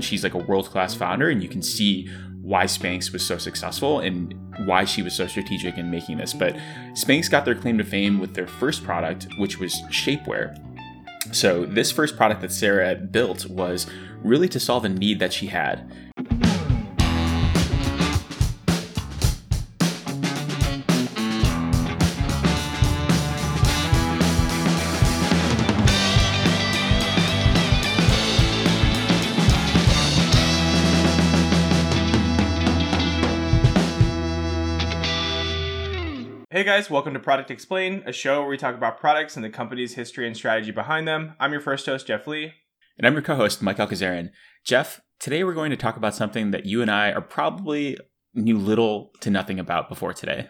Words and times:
She's 0.00 0.22
like 0.22 0.34
a 0.34 0.38
world 0.38 0.66
class 0.66 0.94
founder, 0.94 1.28
and 1.28 1.42
you 1.42 1.48
can 1.48 1.62
see 1.62 2.08
why 2.40 2.64
Spanx 2.64 3.12
was 3.12 3.24
so 3.24 3.38
successful 3.38 4.00
and 4.00 4.34
why 4.66 4.84
she 4.84 5.02
was 5.02 5.14
so 5.14 5.26
strategic 5.26 5.78
in 5.78 5.90
making 5.90 6.18
this. 6.18 6.34
But 6.34 6.56
Spanx 6.92 7.30
got 7.30 7.44
their 7.44 7.54
claim 7.54 7.78
to 7.78 7.84
fame 7.84 8.20
with 8.20 8.34
their 8.34 8.46
first 8.46 8.84
product, 8.84 9.26
which 9.38 9.58
was 9.58 9.74
shapewear. 9.90 10.60
So, 11.32 11.64
this 11.64 11.90
first 11.90 12.16
product 12.16 12.42
that 12.42 12.52
Sarah 12.52 12.94
built 12.94 13.46
was 13.46 13.86
really 14.22 14.48
to 14.50 14.60
solve 14.60 14.84
a 14.84 14.90
need 14.90 15.18
that 15.20 15.32
she 15.32 15.46
had. 15.46 15.90
Guys, 36.74 36.90
welcome 36.90 37.14
to 37.14 37.20
Product 37.20 37.52
Explain, 37.52 38.02
a 38.04 38.10
show 38.10 38.40
where 38.40 38.48
we 38.48 38.56
talk 38.56 38.74
about 38.74 38.98
products 38.98 39.36
and 39.36 39.44
the 39.44 39.48
company's 39.48 39.94
history 39.94 40.26
and 40.26 40.36
strategy 40.36 40.72
behind 40.72 41.06
them. 41.06 41.36
I'm 41.38 41.52
your 41.52 41.60
first 41.60 41.86
host, 41.86 42.08
Jeff 42.08 42.26
Lee. 42.26 42.52
And 42.98 43.06
I'm 43.06 43.12
your 43.12 43.22
co 43.22 43.36
host, 43.36 43.62
Mike 43.62 43.76
Alkazarian. 43.76 44.30
Jeff, 44.64 45.00
today 45.20 45.44
we're 45.44 45.54
going 45.54 45.70
to 45.70 45.76
talk 45.76 45.96
about 45.96 46.16
something 46.16 46.50
that 46.50 46.66
you 46.66 46.82
and 46.82 46.90
I 46.90 47.12
are 47.12 47.20
probably 47.20 47.96
knew 48.34 48.58
little 48.58 49.12
to 49.20 49.30
nothing 49.30 49.60
about 49.60 49.88
before 49.88 50.12
today. 50.12 50.48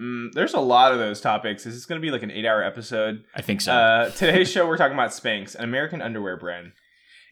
Mm, 0.00 0.32
there's 0.32 0.54
a 0.54 0.60
lot 0.60 0.92
of 0.92 0.98
those 0.98 1.20
topics. 1.20 1.64
This 1.64 1.74
is 1.74 1.84
going 1.84 2.00
to 2.00 2.02
be 2.02 2.10
like 2.10 2.22
an 2.22 2.30
eight 2.30 2.46
hour 2.46 2.64
episode. 2.64 3.24
I 3.34 3.42
think 3.42 3.60
so. 3.60 3.74
Uh, 3.74 4.08
today's 4.12 4.50
show, 4.50 4.66
we're 4.66 4.78
talking 4.78 4.94
about 4.94 5.10
Spanx, 5.10 5.54
an 5.54 5.64
American 5.64 6.00
underwear 6.00 6.38
brand. 6.38 6.72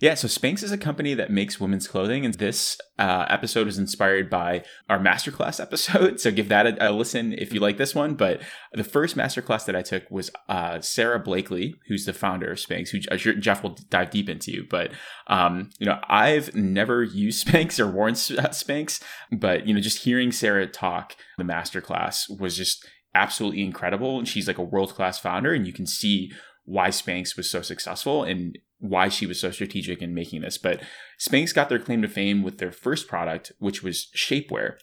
Yeah, 0.01 0.15
so 0.15 0.29
Spanx 0.29 0.63
is 0.63 0.71
a 0.71 0.79
company 0.79 1.15
that 1.15 1.31
makes 1.31 1.59
women's 1.59 1.89
clothing, 1.89 2.25
and 2.25 2.35
this 2.35 2.79
uh, 3.01 3.27
episode 3.29 3.67
is 3.67 3.79
inspired 3.79 4.31
by 4.31 4.63
our 4.89 5.01
masterclass 5.01 5.59
episode. 5.61 6.21
So 6.21 6.31
give 6.31 6.49
that 6.51 6.67
a, 6.67 6.89
a, 6.89 6.93
listen 6.93 7.33
if 7.33 7.53
you 7.53 7.59
like 7.59 7.79
this 7.79 7.97
one. 7.97 8.15
But 8.15 8.41
the 8.73 8.85
first 8.85 9.17
masterclass 9.17 9.67
that 9.67 9.75
I 9.75 9.83
took 9.83 10.09
was 10.09 10.31
uh, 10.49 10.81
Sara 10.81 11.19
Blakely, 11.19 11.75
who's 11.89 12.05
the 12.05 12.13
founder 12.13 12.53
of 12.53 12.59
Spanx, 12.59 12.91
who 12.91 13.19
sure 13.19 13.35
Jeff 13.35 13.63
will 13.63 13.77
dive 13.91 14.11
deep 14.11 14.29
into. 14.29 14.65
But 14.71 14.93
um, 15.27 15.71
you 15.81 15.87
know, 15.87 15.99
I've 16.09 16.55
never 16.55 17.03
used 17.03 17.47
Spanx 17.49 17.81
or 17.81 17.89
worn 17.89 18.13
uh, 18.13 18.51
Spanx, 18.51 19.03
but 19.33 19.67
you 19.67 19.75
know, 19.75 19.81
just 19.81 20.05
hearing 20.05 20.31
Sarah 20.31 20.67
talk 20.69 21.17
the 21.39 21.45
masterclass 21.45 22.23
was 22.39 22.57
just 22.57 22.87
absolutely 23.15 23.65
incredible. 23.65 24.19
And 24.19 24.29
she's 24.29 24.47
like 24.47 24.59
a 24.59 24.63
world 24.63 24.95
class 24.95 25.19
founder, 25.19 25.53
and 25.53 25.67
you 25.67 25.73
can 25.73 25.87
see 25.87 26.31
why 26.65 26.91
Spanx 26.91 27.37
was 27.37 27.51
so 27.51 27.63
successful 27.63 28.23
and 28.23 28.59
why 28.81 29.09
she 29.09 29.27
was 29.27 29.41
so 29.41 29.51
strategic 29.51 30.01
in 30.03 30.15
making 30.15 30.43
this. 30.43 30.59
But 30.59 30.83
Spanx 31.19 31.55
got 31.55 31.69
their 31.69 31.79
claim 31.79 32.03
to 32.03 32.09
fame 32.09 32.43
with 32.43 32.59
their 32.59 32.73
first 32.73 33.09
product, 33.09 33.53
which 33.59 33.83
was 33.83 34.09
shapewear. 34.17 34.77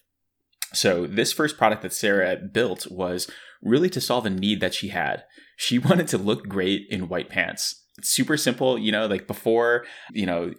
So 0.74 1.08
this 1.08 1.32
first 1.32 1.58
product 1.58 1.82
that 1.84 1.94
Sarah 1.94 2.36
built 2.36 2.88
was 2.92 3.30
really 3.62 3.90
to 3.92 4.02
solve 4.02 4.26
a 4.26 4.30
need 4.30 4.60
that 4.60 4.74
she 4.74 4.90
had. 4.90 5.24
She 5.58 5.80
wanted 5.80 6.08
to 6.10 6.18
look 6.18 6.48
great 6.48 6.88
in 6.90 7.08
white 7.08 7.30
pants. 7.30 7.84
It's 7.98 8.10
super 8.10 8.36
simple, 8.36 8.78
you 8.78 8.92
know, 8.92 9.08
like 9.08 9.26
before, 9.26 9.86
you 10.12 10.26
know, 10.26 10.54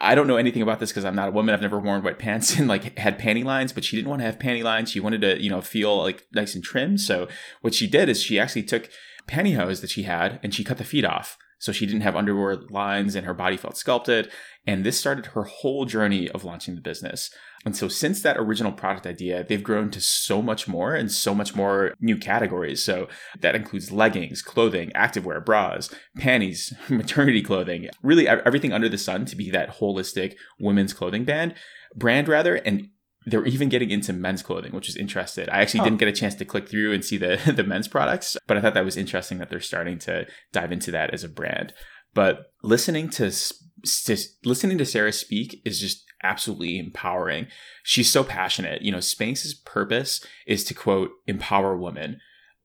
I 0.00 0.14
don't 0.14 0.26
know 0.26 0.36
anything 0.36 0.60
about 0.60 0.80
this 0.80 0.90
because 0.90 1.06
I'm 1.06 1.14
not 1.14 1.28
a 1.28 1.32
woman. 1.32 1.54
I've 1.54 1.62
never 1.62 1.80
worn 1.80 2.02
white 2.02 2.18
pants 2.18 2.54
and 2.58 2.68
like 2.68 2.98
had 2.98 3.18
panty 3.18 3.42
lines, 3.42 3.72
but 3.72 3.84
she 3.84 3.96
didn't 3.96 4.10
want 4.10 4.20
to 4.20 4.26
have 4.26 4.38
panty 4.38 4.62
lines. 4.62 4.90
She 4.90 5.00
wanted 5.00 5.22
to, 5.22 5.42
you 5.42 5.48
know, 5.48 5.62
feel 5.62 5.96
like 5.96 6.26
nice 6.34 6.54
and 6.54 6.62
trim. 6.62 6.98
So 6.98 7.28
what 7.62 7.74
she 7.74 7.86
did 7.86 8.10
is 8.10 8.22
she 8.22 8.38
actually 8.38 8.64
took 8.64 8.90
pantyhose 9.26 9.80
that 9.80 9.90
she 9.90 10.02
had 10.02 10.38
and 10.42 10.54
she 10.54 10.64
cut 10.64 10.76
the 10.76 10.84
feet 10.84 11.06
off 11.06 11.38
so 11.58 11.72
she 11.72 11.86
didn't 11.86 12.02
have 12.02 12.16
underwear 12.16 12.56
lines 12.70 13.14
and 13.14 13.26
her 13.26 13.34
body 13.34 13.56
felt 13.56 13.76
sculpted. 13.76 14.30
And 14.66 14.84
this 14.84 14.98
started 14.98 15.26
her 15.26 15.44
whole 15.44 15.84
journey 15.84 16.28
of 16.30 16.44
launching 16.44 16.74
the 16.74 16.80
business. 16.80 17.30
And 17.64 17.76
so 17.76 17.88
since 17.88 18.22
that 18.22 18.36
original 18.38 18.72
product 18.72 19.06
idea, 19.06 19.44
they've 19.44 19.62
grown 19.62 19.90
to 19.90 20.00
so 20.00 20.40
much 20.40 20.68
more 20.68 20.94
and 20.94 21.10
so 21.10 21.34
much 21.34 21.56
more 21.56 21.94
new 22.00 22.16
categories. 22.16 22.82
So 22.82 23.08
that 23.40 23.56
includes 23.56 23.90
leggings, 23.90 24.42
clothing, 24.42 24.90
activewear, 24.94 25.44
bras, 25.44 25.90
panties, 26.16 26.72
maternity 26.88 27.42
clothing, 27.42 27.88
really 28.02 28.28
everything 28.28 28.72
under 28.72 28.88
the 28.88 28.98
sun 28.98 29.24
to 29.26 29.36
be 29.36 29.50
that 29.50 29.78
holistic 29.78 30.34
women's 30.60 30.92
clothing 30.92 31.24
band 31.24 31.54
brand 31.94 32.28
rather. 32.28 32.56
And 32.56 32.90
they're 33.28 33.46
even 33.46 33.68
getting 33.68 33.90
into 33.90 34.12
men's 34.12 34.42
clothing, 34.42 34.72
which 34.72 34.88
is 34.88 34.96
interesting. 34.96 35.48
I 35.50 35.60
actually 35.60 35.84
didn't 35.84 35.98
get 35.98 36.08
a 36.08 36.12
chance 36.12 36.34
to 36.36 36.44
click 36.44 36.68
through 36.68 36.92
and 36.92 37.04
see 37.04 37.16
the 37.16 37.40
the 37.54 37.64
men's 37.64 37.88
products, 37.88 38.36
but 38.46 38.56
I 38.56 38.60
thought 38.60 38.74
that 38.74 38.84
was 38.84 38.96
interesting 38.96 39.38
that 39.38 39.50
they're 39.50 39.60
starting 39.60 39.98
to 40.00 40.26
dive 40.52 40.72
into 40.72 40.90
that 40.92 41.12
as 41.12 41.24
a 41.24 41.28
brand. 41.28 41.74
But 42.14 42.52
listening 42.62 43.10
to, 43.10 43.30
to 43.30 44.16
listening 44.44 44.78
to 44.78 44.86
Sarah 44.86 45.12
speak 45.12 45.60
is 45.64 45.80
just 45.80 46.04
absolutely 46.22 46.78
empowering. 46.78 47.46
She's 47.82 48.10
so 48.10 48.24
passionate. 48.24 48.82
You 48.82 48.92
know, 48.92 48.98
Spanx's 48.98 49.54
purpose 49.54 50.24
is 50.46 50.64
to 50.64 50.74
quote 50.74 51.10
empower 51.26 51.76
women. 51.76 52.20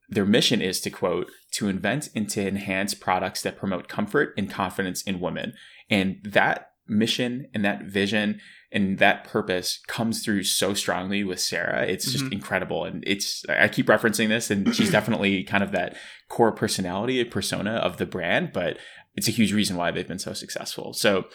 Their 0.09 0.25
mission 0.25 0.61
is 0.61 0.79
to 0.81 0.89
quote 0.89 1.31
to 1.51 1.67
invent 1.67 2.09
and 2.15 2.29
to 2.29 2.47
enhance 2.47 2.93
products 2.93 3.41
that 3.41 3.57
promote 3.57 3.87
comfort 3.87 4.33
and 4.37 4.49
confidence 4.49 5.01
in 5.03 5.19
women. 5.19 5.53
And 5.89 6.19
that 6.23 6.72
mission 6.87 7.47
and 7.53 7.63
that 7.63 7.85
vision 7.85 8.39
and 8.73 8.97
that 8.97 9.23
purpose 9.23 9.79
comes 9.87 10.23
through 10.23 10.43
so 10.43 10.73
strongly 10.73 11.23
with 11.23 11.39
Sarah. 11.39 11.85
It's 11.85 12.11
just 12.11 12.23
mm-hmm. 12.23 12.33
incredible. 12.33 12.85
And 12.85 13.03
it's, 13.05 13.45
I 13.47 13.67
keep 13.67 13.85
referencing 13.85 14.29
this, 14.29 14.49
and 14.49 14.75
she's 14.75 14.91
definitely 14.91 15.43
kind 15.43 15.63
of 15.63 15.71
that 15.71 15.95
core 16.27 16.51
personality 16.51 17.23
persona 17.23 17.73
of 17.73 17.97
the 17.97 18.07
brand, 18.07 18.51
but 18.51 18.77
it's 19.15 19.27
a 19.27 19.31
huge 19.31 19.53
reason 19.53 19.77
why 19.77 19.91
they've 19.91 20.07
been 20.07 20.17
so 20.17 20.33
successful. 20.33 20.93
So, 20.93 21.25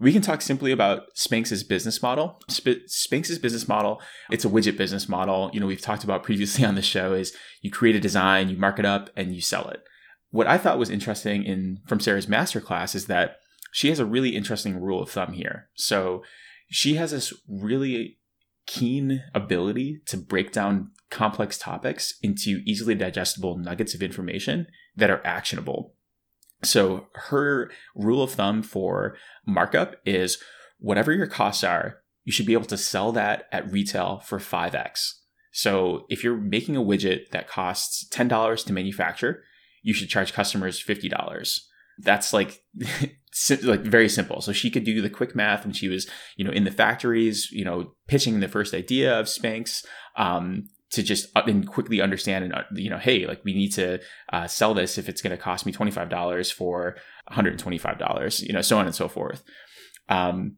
we 0.00 0.12
can 0.12 0.22
talk 0.22 0.42
simply 0.42 0.70
about 0.70 1.12
Spanx's 1.16 1.64
business 1.64 2.00
model. 2.00 2.40
Sp- 2.46 2.86
Spanx's 2.86 3.38
business 3.40 3.66
model, 3.66 4.00
it's 4.30 4.44
a 4.44 4.48
widget 4.48 4.76
business 4.76 5.08
model. 5.08 5.50
You 5.52 5.58
know, 5.58 5.66
we've 5.66 5.80
talked 5.80 6.04
about 6.04 6.22
previously 6.22 6.64
on 6.64 6.76
the 6.76 6.82
show 6.82 7.14
is 7.14 7.34
you 7.62 7.70
create 7.72 7.96
a 7.96 8.00
design, 8.00 8.48
you 8.48 8.56
mark 8.56 8.78
it 8.78 8.84
up, 8.84 9.10
and 9.16 9.34
you 9.34 9.40
sell 9.40 9.68
it. 9.68 9.80
What 10.30 10.46
I 10.46 10.56
thought 10.56 10.78
was 10.78 10.88
interesting 10.88 11.42
in 11.42 11.80
from 11.88 11.98
Sarah's 11.98 12.26
masterclass 12.26 12.94
is 12.94 13.06
that 13.06 13.38
she 13.70 13.88
has 13.88 13.98
a 13.98 14.06
really 14.06 14.36
interesting 14.36 14.80
rule 14.80 15.02
of 15.02 15.10
thumb 15.10 15.32
here. 15.32 15.68
So 15.74 16.22
she 16.70 16.94
has 16.94 17.10
this 17.10 17.32
really 17.48 18.18
keen 18.66 19.22
ability 19.34 20.02
to 20.06 20.16
break 20.16 20.52
down 20.52 20.90
complex 21.10 21.58
topics 21.58 22.14
into 22.22 22.60
easily 22.66 22.94
digestible 22.94 23.56
nuggets 23.56 23.94
of 23.94 24.02
information 24.02 24.66
that 24.96 25.10
are 25.10 25.26
actionable. 25.26 25.94
So 26.62 27.06
her 27.14 27.70
rule 27.94 28.22
of 28.22 28.32
thumb 28.32 28.62
for 28.62 29.16
markup 29.46 29.96
is 30.04 30.38
whatever 30.78 31.12
your 31.12 31.26
costs 31.26 31.64
are, 31.64 32.00
you 32.24 32.32
should 32.32 32.46
be 32.46 32.52
able 32.52 32.66
to 32.66 32.76
sell 32.76 33.12
that 33.12 33.46
at 33.52 33.70
retail 33.72 34.18
for 34.18 34.38
5x. 34.38 35.14
So 35.50 36.04
if 36.10 36.22
you're 36.22 36.36
making 36.36 36.76
a 36.76 36.82
widget 36.82 37.30
that 37.30 37.48
costs 37.48 38.06
$10 38.10 38.66
to 38.66 38.72
manufacture, 38.72 39.44
you 39.82 39.94
should 39.94 40.10
charge 40.10 40.34
customers 40.34 40.82
$50 40.82 41.60
that's 41.98 42.32
like 42.32 42.62
like 43.62 43.80
very 43.80 44.08
simple. 44.08 44.40
So 44.40 44.52
she 44.52 44.70
could 44.70 44.84
do 44.84 45.00
the 45.00 45.10
quick 45.10 45.34
math 45.34 45.64
when 45.64 45.72
she 45.72 45.88
was, 45.88 46.08
you 46.36 46.44
know, 46.44 46.50
in 46.50 46.64
the 46.64 46.70
factories, 46.70 47.50
you 47.50 47.64
know, 47.64 47.92
pitching 48.06 48.40
the 48.40 48.48
first 48.48 48.74
idea 48.74 49.18
of 49.18 49.26
Spanx, 49.26 49.84
um, 50.16 50.68
to 50.90 51.02
just 51.02 51.28
uh, 51.36 51.42
and 51.46 51.68
quickly 51.68 52.00
understand 52.00 52.44
and 52.44 52.54
uh, 52.54 52.62
you 52.72 52.88
know, 52.88 52.98
hey, 52.98 53.26
like 53.26 53.44
we 53.44 53.54
need 53.54 53.72
to 53.74 54.00
uh, 54.32 54.46
sell 54.46 54.74
this 54.74 54.96
if 54.96 55.08
it's 55.08 55.20
going 55.20 55.36
to 55.36 55.42
cost 55.42 55.66
me 55.66 55.72
twenty 55.72 55.90
five 55.90 56.08
dollars 56.08 56.50
for 56.50 56.96
one 57.26 57.34
hundred 57.34 57.50
and 57.50 57.60
twenty 57.60 57.78
five 57.78 57.98
dollars, 57.98 58.42
you 58.42 58.52
know, 58.52 58.62
so 58.62 58.78
on 58.78 58.86
and 58.86 58.94
so 58.94 59.08
forth. 59.08 59.42
Um, 60.08 60.56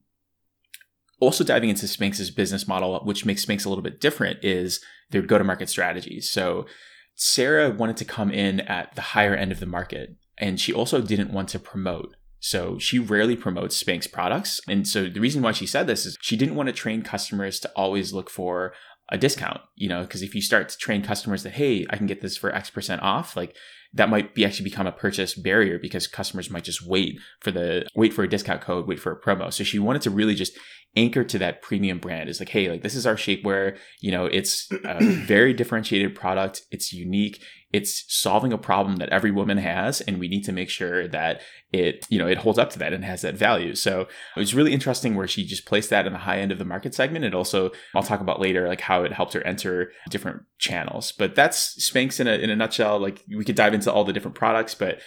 also 1.20 1.44
diving 1.44 1.69
into 1.69 1.86
Spanx's 1.86 2.30
business 2.30 2.66
model, 2.66 2.98
which 3.04 3.26
makes 3.26 3.44
Spanx 3.44 3.66
a 3.66 3.69
little 3.69 3.84
bit 3.84 4.00
different, 4.00 4.42
is 4.44 4.80
their 5.10 5.22
go 5.22 5.36
to 5.36 5.44
market 5.44 5.69
strategies. 5.69 6.30
So 6.30 6.66
Sarah 7.14 7.70
wanted 7.70 7.98
to 7.98 8.04
come 8.04 8.30
in 8.30 8.60
at 8.60 8.94
the 8.94 9.02
higher 9.02 9.34
end 9.34 9.52
of 9.52 9.60
the 9.60 9.66
market 9.66 10.16
and 10.38 10.58
she 10.58 10.72
also 10.72 11.02
didn't 11.02 11.32
want 11.32 11.50
to 11.50 11.58
promote. 11.58 12.16
So 12.40 12.78
she 12.78 12.98
rarely 12.98 13.37
promotes 13.37 13.81
Spanx 13.81 14.10
products. 14.10 14.60
And 14.66 14.88
so 14.88 15.08
the 15.08 15.20
reason 15.20 15.42
why 15.42 15.52
she 15.52 15.66
said 15.66 15.87
this 15.87 16.06
is 16.06 16.19
she 16.22 16.37
didn't 16.37 16.54
want 16.56 16.69
to 16.69 16.72
train 16.72 17.02
customers 17.02 17.60
to 17.60 17.70
always 17.76 18.12
look 18.12 18.31
for 18.31 18.72
a 19.10 19.19
discount, 19.19 19.60
you 19.76 19.88
know, 19.88 20.02
because 20.02 20.22
if 20.22 20.34
you 20.34 20.40
start 20.40 20.69
to 20.70 20.78
train 20.78 21.02
customers 21.02 21.42
that, 21.42 21.52
hey, 21.52 21.84
I 21.90 21.96
can 21.96 22.06
get 22.06 22.22
this 22.22 22.37
for 22.37 22.54
X 22.54 22.70
percent 22.70 23.02
off, 23.02 23.37
like 23.37 23.54
that 23.92 24.08
might 24.08 24.34
be 24.34 24.44
actually 24.44 24.64
become 24.64 24.87
a 24.87 24.92
purchase 24.92 25.34
barrier 25.34 25.78
because 25.78 26.06
customers 26.06 26.50
might 26.50 26.64
just 26.64 26.87
wait 26.87 27.19
for 27.40 27.50
the 27.50 27.87
wait 27.94 28.12
for 28.12 28.22
a 28.22 28.28
discount 28.28 28.60
code, 28.60 28.86
wait 28.86 29.00
for 29.00 29.12
a 29.12 29.20
promo. 29.20 29.52
So 29.52 29.64
she 29.64 29.78
wanted 29.78 30.02
to 30.02 30.10
really 30.10 30.34
just 30.34 30.56
anchor 30.96 31.25
to 31.25 31.38
that 31.38 31.60
premium 31.60 31.98
brand. 31.98 32.28
Is 32.28 32.40
like, 32.40 32.50
hey, 32.50 32.70
like 32.70 32.82
this 32.82 32.94
is 32.94 33.06
our 33.06 33.16
shapewear. 33.16 33.76
You 34.00 34.12
know, 34.12 34.26
it's 34.26 34.69
a 34.84 35.02
very 35.02 35.52
differentiated 35.52 36.14
product. 36.14 36.62
It's 36.70 36.93
unique 36.93 37.43
it's 37.72 38.05
solving 38.12 38.52
a 38.52 38.58
problem 38.58 38.96
that 38.96 39.08
every 39.11 39.31
woman 39.31 39.58
has 39.58 40.00
and 40.02 40.19
we 40.19 40.28
need 40.28 40.43
to 40.44 40.52
make 40.52 40.69
sure 40.69 41.06
that 41.08 41.40
it 41.72 42.06
you 42.11 42.19
know 42.19 42.26
it 42.26 42.38
holds 42.38 42.58
up 42.58 42.70
to 42.70 42.78
that 42.78 42.93
and 42.93 43.05
has 43.05 43.22
that 43.22 43.37
value 43.37 43.75
so 43.75 44.02
it 44.02 44.40
was 44.40 44.55
really 44.55 44.72
interesting 44.72 45.14
where 45.14 45.28
she 45.28 45.44
just 45.44 45.67
placed 45.67 45.90
that 45.90 46.06
in 46.06 46.12
the 46.12 46.20
high 46.20 46.38
end 46.38 46.50
of 46.50 46.58
the 46.58 46.64
market 46.64 46.94
segment 46.94 47.25
and 47.25 47.34
also 47.34 47.70
i'll 47.94 48.02
talk 48.02 48.20
about 48.20 48.40
later 48.40 48.67
like 48.67 48.81
how 48.81 49.05
it 49.05 49.12
helped 49.12 49.32
her 49.32 49.46
enter 49.46 49.93
different 50.08 50.43
channels 50.58 51.12
but 51.12 51.34
that's 51.34 51.78
spanx 51.78 52.19
in 52.19 52.26
a, 52.26 52.32
in 52.32 52.50
a 52.50 52.56
nutshell 52.56 52.99
like 52.99 53.22
we 53.28 53.44
could 53.44 53.56
dive 53.56 53.75
into 53.75 53.93
all 53.93 54.05
the 54.05 54.12
different 54.12 54.37
products 54.37 54.75
but 54.75 55.00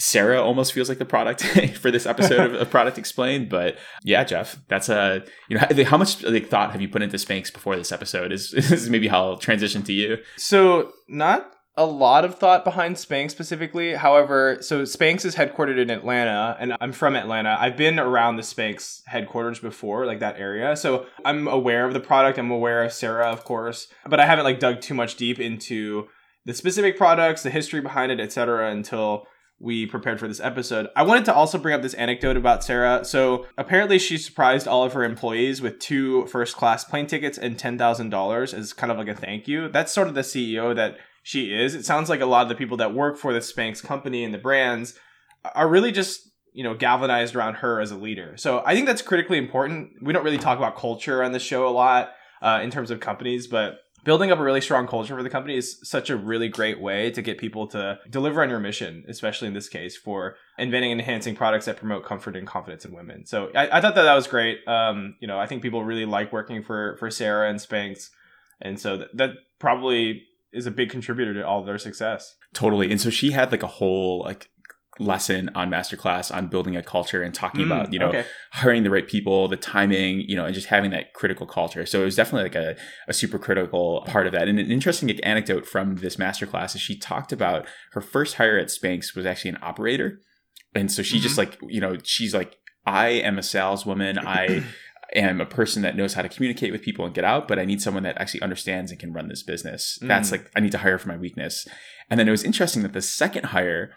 Sarah 0.00 0.40
almost 0.40 0.72
feels 0.72 0.88
like 0.88 0.98
the 0.98 1.04
product 1.04 1.42
for 1.76 1.90
this 1.90 2.06
episode 2.06 2.54
of, 2.54 2.70
Product 2.70 2.98
Explained. 2.98 3.48
But 3.48 3.76
yeah, 4.04 4.22
Jeff, 4.22 4.56
that's 4.68 4.88
a 4.88 5.24
you 5.48 5.58
know 5.58 5.66
how, 5.68 5.84
how 5.84 5.96
much 5.98 6.22
like 6.22 6.48
thought 6.48 6.70
have 6.70 6.80
you 6.80 6.88
put 6.88 7.02
into 7.02 7.16
Spanx 7.16 7.52
before 7.52 7.76
this 7.76 7.90
episode? 7.90 8.30
Is 8.30 8.54
is 8.72 8.88
maybe 8.88 9.08
how 9.08 9.30
I'll 9.30 9.38
transition 9.38 9.82
to 9.82 9.92
you? 9.92 10.18
So 10.36 10.92
not 11.08 11.52
a 11.78 11.86
lot 11.86 12.24
of 12.24 12.34
thought 12.34 12.64
behind 12.64 12.96
Spanx 12.96 13.30
specifically. 13.30 13.94
However, 13.94 14.58
so 14.60 14.82
Spanx 14.82 15.24
is 15.24 15.36
headquartered 15.36 15.78
in 15.78 15.90
Atlanta, 15.90 16.56
and 16.58 16.76
I'm 16.80 16.92
from 16.92 17.14
Atlanta. 17.14 17.56
I've 17.58 17.76
been 17.76 18.00
around 18.00 18.36
the 18.36 18.42
Spanx 18.42 19.02
headquarters 19.06 19.60
before, 19.60 20.04
like 20.04 20.18
that 20.18 20.38
area. 20.38 20.76
So 20.76 21.06
I'm 21.24 21.46
aware 21.46 21.86
of 21.86 21.94
the 21.94 22.00
product. 22.00 22.36
I'm 22.36 22.50
aware 22.50 22.82
of 22.82 22.92
Sarah, 22.92 23.28
of 23.28 23.44
course, 23.44 23.86
but 24.04 24.18
I 24.18 24.26
haven't 24.26 24.44
like 24.44 24.58
dug 24.58 24.80
too 24.80 24.94
much 24.94 25.14
deep 25.14 25.38
into 25.38 26.08
the 26.44 26.52
specific 26.52 26.98
products, 26.98 27.44
the 27.44 27.50
history 27.50 27.80
behind 27.80 28.10
it, 28.10 28.18
etc. 28.18 28.70
until 28.70 29.26
we 29.60 29.86
prepared 29.86 30.20
for 30.20 30.28
this 30.28 30.40
episode. 30.40 30.88
I 30.94 31.02
wanted 31.02 31.24
to 31.26 31.34
also 31.34 31.58
bring 31.58 31.74
up 31.74 31.82
this 31.82 31.94
anecdote 31.94 32.36
about 32.36 32.62
Sarah. 32.62 33.04
So 33.04 33.46
apparently 33.56 33.98
she 33.98 34.16
surprised 34.16 34.68
all 34.68 34.84
of 34.84 34.92
her 34.92 35.02
employees 35.02 35.60
with 35.60 35.78
two 35.78 36.26
first 36.26 36.56
class 36.56 36.84
plane 36.84 37.06
tickets 37.06 37.38
and 37.38 37.56
$10,000 37.56 38.54
as 38.54 38.72
kind 38.72 38.92
of 38.92 38.98
like 38.98 39.08
a 39.08 39.14
thank 39.14 39.48
you. 39.48 39.68
That's 39.68 39.92
sort 39.92 40.08
of 40.08 40.14
the 40.14 40.20
CEO 40.20 40.74
that 40.76 40.98
she 41.28 41.52
is. 41.52 41.74
It 41.74 41.84
sounds 41.84 42.08
like 42.08 42.22
a 42.22 42.26
lot 42.26 42.44
of 42.44 42.48
the 42.48 42.54
people 42.54 42.78
that 42.78 42.94
work 42.94 43.18
for 43.18 43.34
the 43.34 43.40
Spanx 43.40 43.84
company 43.84 44.24
and 44.24 44.32
the 44.32 44.38
brands 44.38 44.98
are 45.54 45.68
really 45.68 45.92
just 45.92 46.30
you 46.54 46.64
know 46.64 46.74
galvanized 46.74 47.36
around 47.36 47.56
her 47.56 47.82
as 47.82 47.90
a 47.90 47.96
leader. 47.96 48.34
So 48.38 48.62
I 48.64 48.74
think 48.74 48.86
that's 48.86 49.02
critically 49.02 49.36
important. 49.36 49.90
We 50.00 50.14
don't 50.14 50.24
really 50.24 50.38
talk 50.38 50.56
about 50.56 50.78
culture 50.78 51.22
on 51.22 51.32
the 51.32 51.38
show 51.38 51.68
a 51.68 51.70
lot 51.70 52.12
uh, 52.40 52.60
in 52.62 52.70
terms 52.70 52.90
of 52.90 53.00
companies, 53.00 53.46
but 53.46 53.80
building 54.04 54.32
up 54.32 54.38
a 54.38 54.42
really 54.42 54.62
strong 54.62 54.86
culture 54.86 55.14
for 55.14 55.22
the 55.22 55.28
company 55.28 55.54
is 55.54 55.78
such 55.82 56.08
a 56.08 56.16
really 56.16 56.48
great 56.48 56.80
way 56.80 57.10
to 57.10 57.20
get 57.20 57.36
people 57.36 57.66
to 57.66 57.98
deliver 58.08 58.42
on 58.42 58.48
your 58.48 58.58
mission, 58.58 59.04
especially 59.06 59.48
in 59.48 59.52
this 59.52 59.68
case 59.68 59.98
for 59.98 60.36
inventing 60.56 60.92
and 60.92 61.00
enhancing 61.02 61.36
products 61.36 61.66
that 61.66 61.76
promote 61.76 62.06
comfort 62.06 62.36
and 62.36 62.46
confidence 62.46 62.86
in 62.86 62.94
women. 62.94 63.26
So 63.26 63.50
I, 63.54 63.68
I 63.76 63.80
thought 63.82 63.96
that 63.96 64.04
that 64.04 64.14
was 64.14 64.26
great. 64.26 64.66
Um, 64.66 65.16
you 65.20 65.28
know, 65.28 65.38
I 65.38 65.44
think 65.44 65.60
people 65.60 65.84
really 65.84 66.06
like 66.06 66.32
working 66.32 66.62
for 66.62 66.96
for 66.96 67.10
Sarah 67.10 67.50
and 67.50 67.58
Spanx, 67.58 68.08
and 68.62 68.80
so 68.80 68.96
that, 68.96 69.08
that 69.18 69.30
probably 69.58 70.22
is 70.58 70.66
a 70.66 70.70
big 70.70 70.90
contributor 70.90 71.32
to 71.34 71.46
all 71.46 71.64
their 71.64 71.78
success. 71.78 72.36
Totally. 72.52 72.90
And 72.90 73.00
so 73.00 73.10
she 73.10 73.30
had 73.30 73.50
like 73.50 73.62
a 73.62 73.68
whole 73.68 74.22
like 74.24 74.50
lesson 75.00 75.48
on 75.54 75.70
masterclass 75.70 76.34
on 76.34 76.48
building 76.48 76.76
a 76.76 76.82
culture 76.82 77.22
and 77.22 77.32
talking 77.32 77.60
mm, 77.60 77.66
about 77.66 77.92
you 77.92 77.98
know 77.98 78.08
okay. 78.08 78.24
hiring 78.50 78.82
the 78.82 78.90
right 78.90 79.06
people 79.06 79.46
the 79.46 79.56
timing 79.56 80.20
you 80.22 80.34
know 80.34 80.44
and 80.44 80.54
just 80.54 80.66
having 80.66 80.90
that 80.90 81.12
critical 81.14 81.46
culture 81.46 81.86
so 81.86 82.02
it 82.02 82.04
was 82.04 82.16
definitely 82.16 82.42
like 82.42 82.56
a, 82.56 82.76
a 83.06 83.12
super 83.12 83.38
critical 83.38 84.02
part 84.08 84.26
of 84.26 84.32
that 84.32 84.48
and 84.48 84.58
an 84.58 84.70
interesting 84.70 85.08
anecdote 85.20 85.66
from 85.66 85.96
this 85.96 86.16
masterclass 86.16 86.74
is 86.74 86.80
she 86.80 86.98
talked 86.98 87.32
about 87.32 87.64
her 87.92 88.00
first 88.00 88.34
hire 88.34 88.58
at 88.58 88.68
spanx 88.68 89.14
was 89.14 89.24
actually 89.24 89.50
an 89.50 89.58
operator 89.62 90.20
and 90.74 90.90
so 90.90 91.02
she 91.02 91.16
mm-hmm. 91.16 91.22
just 91.22 91.38
like 91.38 91.56
you 91.68 91.80
know 91.80 91.96
she's 92.02 92.34
like 92.34 92.56
i 92.84 93.08
am 93.08 93.38
a 93.38 93.42
saleswoman 93.42 94.18
i 94.18 94.64
am 95.14 95.40
a 95.40 95.46
person 95.46 95.82
that 95.82 95.96
knows 95.96 96.14
how 96.14 96.22
to 96.22 96.28
communicate 96.28 96.72
with 96.72 96.82
people 96.82 97.04
and 97.04 97.14
get 97.14 97.24
out, 97.24 97.48
but 97.48 97.58
I 97.58 97.64
need 97.64 97.80
someone 97.80 98.02
that 98.02 98.18
actually 98.18 98.42
understands 98.42 98.90
and 98.90 99.00
can 99.00 99.12
run 99.12 99.28
this 99.28 99.42
business. 99.42 99.98
Mm. 100.02 100.08
That's 100.08 100.30
like 100.30 100.50
I 100.54 100.60
need 100.60 100.72
to 100.72 100.78
hire 100.78 100.98
for 100.98 101.08
my 101.08 101.16
weakness. 101.16 101.66
And 102.10 102.18
then 102.18 102.28
it 102.28 102.32
was 102.32 102.44
interesting 102.44 102.82
that 102.82 102.92
the 102.92 103.02
second 103.02 103.46
hire, 103.46 103.92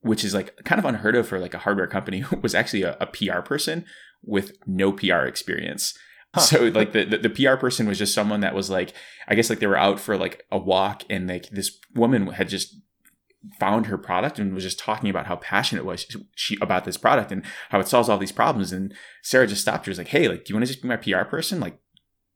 which 0.00 0.24
is 0.24 0.34
like 0.34 0.56
kind 0.64 0.78
of 0.78 0.84
unheard 0.84 1.16
of 1.16 1.28
for 1.28 1.38
like 1.38 1.54
a 1.54 1.58
hardware 1.58 1.86
company, 1.86 2.24
was 2.42 2.54
actually 2.54 2.82
a, 2.82 2.96
a 3.00 3.06
PR 3.06 3.40
person 3.40 3.84
with 4.22 4.52
no 4.66 4.92
PR 4.92 5.24
experience. 5.24 5.96
Huh. 6.34 6.40
So 6.40 6.64
like 6.68 6.92
the, 6.92 7.04
the, 7.04 7.18
the 7.18 7.30
PR 7.30 7.56
person 7.56 7.86
was 7.86 7.98
just 7.98 8.14
someone 8.14 8.40
that 8.40 8.54
was 8.54 8.68
like 8.68 8.92
I 9.28 9.34
guess 9.34 9.48
like 9.48 9.60
they 9.60 9.66
were 9.66 9.78
out 9.78 10.00
for 10.00 10.16
like 10.16 10.44
a 10.50 10.58
walk 10.58 11.04
and 11.08 11.28
like 11.28 11.48
this 11.50 11.78
woman 11.94 12.26
had 12.28 12.48
just 12.48 12.76
found 13.58 13.86
her 13.86 13.98
product 13.98 14.38
and 14.38 14.54
was 14.54 14.64
just 14.64 14.78
talking 14.78 15.10
about 15.10 15.26
how 15.26 15.36
passionate 15.36 15.84
was 15.84 16.06
she 16.34 16.58
about 16.60 16.84
this 16.84 16.96
product 16.96 17.30
and 17.30 17.44
how 17.70 17.78
it 17.78 17.88
solves 17.88 18.08
all 18.08 18.18
these 18.18 18.32
problems. 18.32 18.72
And 18.72 18.94
Sarah 19.22 19.46
just 19.46 19.62
stopped 19.62 19.86
her. 19.86 19.90
Was 19.90 19.98
like, 19.98 20.08
"Hey, 20.08 20.28
like, 20.28 20.44
do 20.44 20.52
you 20.52 20.56
want 20.56 20.66
to 20.66 20.72
just 20.72 20.82
be 20.82 20.88
my 20.88 20.96
PR 20.96 21.28
person? 21.28 21.60
Like, 21.60 21.78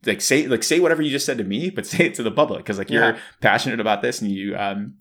like 0.06 0.20
say 0.20 0.46
like 0.46 0.62
say 0.62 0.80
whatever 0.80 1.02
you 1.02 1.10
just 1.10 1.26
said 1.26 1.38
to 1.38 1.44
me, 1.44 1.70
but 1.70 1.86
say 1.86 2.06
it 2.06 2.14
to 2.14 2.22
the 2.22 2.30
public 2.30 2.60
because 2.60 2.78
like 2.78 2.90
you're 2.90 3.16
passionate 3.40 3.80
about 3.80 4.02
this 4.02 4.20
and 4.20 4.30
you 4.30 4.56
um 4.56 4.94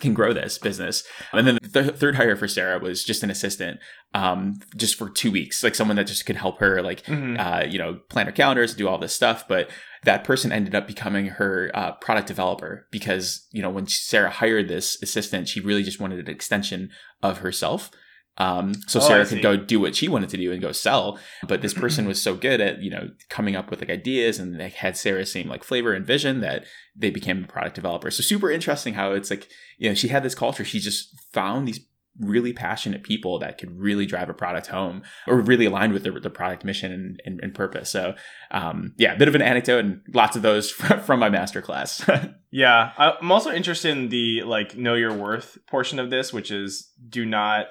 can 0.00 0.14
grow 0.14 0.32
this 0.32 0.58
business. 0.58 1.04
And 1.32 1.46
then 1.46 1.58
the 1.62 1.82
th- 1.82 1.96
third 1.96 2.16
hire 2.16 2.36
for 2.36 2.48
Sarah 2.48 2.78
was 2.78 3.04
just 3.04 3.22
an 3.22 3.30
assistant, 3.30 3.80
um, 4.14 4.54
just 4.76 4.96
for 4.96 5.08
two 5.08 5.30
weeks, 5.30 5.62
like 5.62 5.74
someone 5.74 5.96
that 5.96 6.06
just 6.06 6.26
could 6.26 6.36
help 6.36 6.58
her, 6.58 6.82
like, 6.82 7.04
mm-hmm. 7.04 7.36
uh, 7.38 7.64
you 7.66 7.78
know, 7.78 8.00
plan 8.08 8.26
her 8.26 8.32
calendars, 8.32 8.72
and 8.72 8.78
do 8.78 8.88
all 8.88 8.98
this 8.98 9.14
stuff. 9.14 9.46
But 9.48 9.70
that 10.06 10.22
person 10.22 10.52
ended 10.52 10.72
up 10.72 10.86
becoming 10.86 11.26
her 11.26 11.68
uh, 11.74 11.90
product 11.96 12.28
developer 12.28 12.86
because, 12.92 13.44
you 13.50 13.60
know, 13.60 13.68
when 13.68 13.88
Sarah 13.88 14.30
hired 14.30 14.68
this 14.68 15.02
assistant, 15.02 15.48
she 15.48 15.58
really 15.58 15.82
just 15.82 15.98
wanted 15.98 16.20
an 16.20 16.32
extension 16.32 16.90
of 17.24 17.38
herself. 17.38 17.90
Um, 18.38 18.74
so 18.86 19.00
oh, 19.00 19.02
Sarah 19.02 19.26
could 19.26 19.42
go 19.42 19.56
do 19.56 19.80
what 19.80 19.96
she 19.96 20.06
wanted 20.06 20.28
to 20.28 20.36
do 20.36 20.52
and 20.52 20.62
go 20.62 20.70
sell. 20.70 21.18
But 21.48 21.60
this 21.60 21.74
person 21.74 22.06
was 22.08 22.22
so 22.22 22.36
good 22.36 22.60
at, 22.60 22.82
you 22.82 22.90
know, 22.90 23.08
coming 23.30 23.56
up 23.56 23.68
with 23.68 23.80
like 23.80 23.90
ideas 23.90 24.38
and 24.38 24.60
they 24.60 24.68
had 24.68 24.96
Sarah's 24.96 25.32
same 25.32 25.48
like 25.48 25.64
flavor 25.64 25.92
and 25.92 26.06
vision 26.06 26.40
that 26.40 26.64
they 26.94 27.10
became 27.10 27.42
a 27.42 27.48
product 27.48 27.74
developer. 27.74 28.08
So 28.12 28.22
super 28.22 28.48
interesting 28.48 28.94
how 28.94 29.10
it's 29.10 29.30
like, 29.30 29.48
you 29.76 29.88
know, 29.88 29.94
she 29.94 30.08
had 30.08 30.22
this 30.22 30.36
culture. 30.36 30.64
She 30.64 30.78
just 30.78 31.18
found 31.32 31.66
these 31.66 31.80
really 32.20 32.52
passionate 32.52 33.02
people 33.02 33.38
that 33.38 33.58
could 33.58 33.78
really 33.78 34.06
drive 34.06 34.28
a 34.28 34.34
product 34.34 34.68
home 34.68 35.02
or 35.26 35.40
really 35.40 35.66
aligned 35.66 35.92
with 35.92 36.02
the, 36.04 36.12
the 36.12 36.30
product 36.30 36.64
mission 36.64 36.92
and, 36.92 37.20
and, 37.24 37.40
and 37.42 37.54
purpose. 37.54 37.90
So, 37.90 38.14
um, 38.50 38.94
yeah, 38.96 39.14
a 39.14 39.18
bit 39.18 39.28
of 39.28 39.34
an 39.34 39.42
anecdote 39.42 39.84
and 39.84 40.00
lots 40.12 40.36
of 40.36 40.42
those 40.42 40.70
from 41.04 41.20
my 41.20 41.30
masterclass. 41.30 42.34
yeah. 42.50 42.92
I'm 42.96 43.30
also 43.30 43.50
interested 43.50 43.90
in 43.90 44.08
the 44.08 44.42
like 44.42 44.76
know 44.76 44.94
your 44.94 45.12
worth 45.12 45.58
portion 45.66 45.98
of 45.98 46.10
this, 46.10 46.32
which 46.32 46.50
is 46.50 46.90
do 47.08 47.24
not 47.24 47.66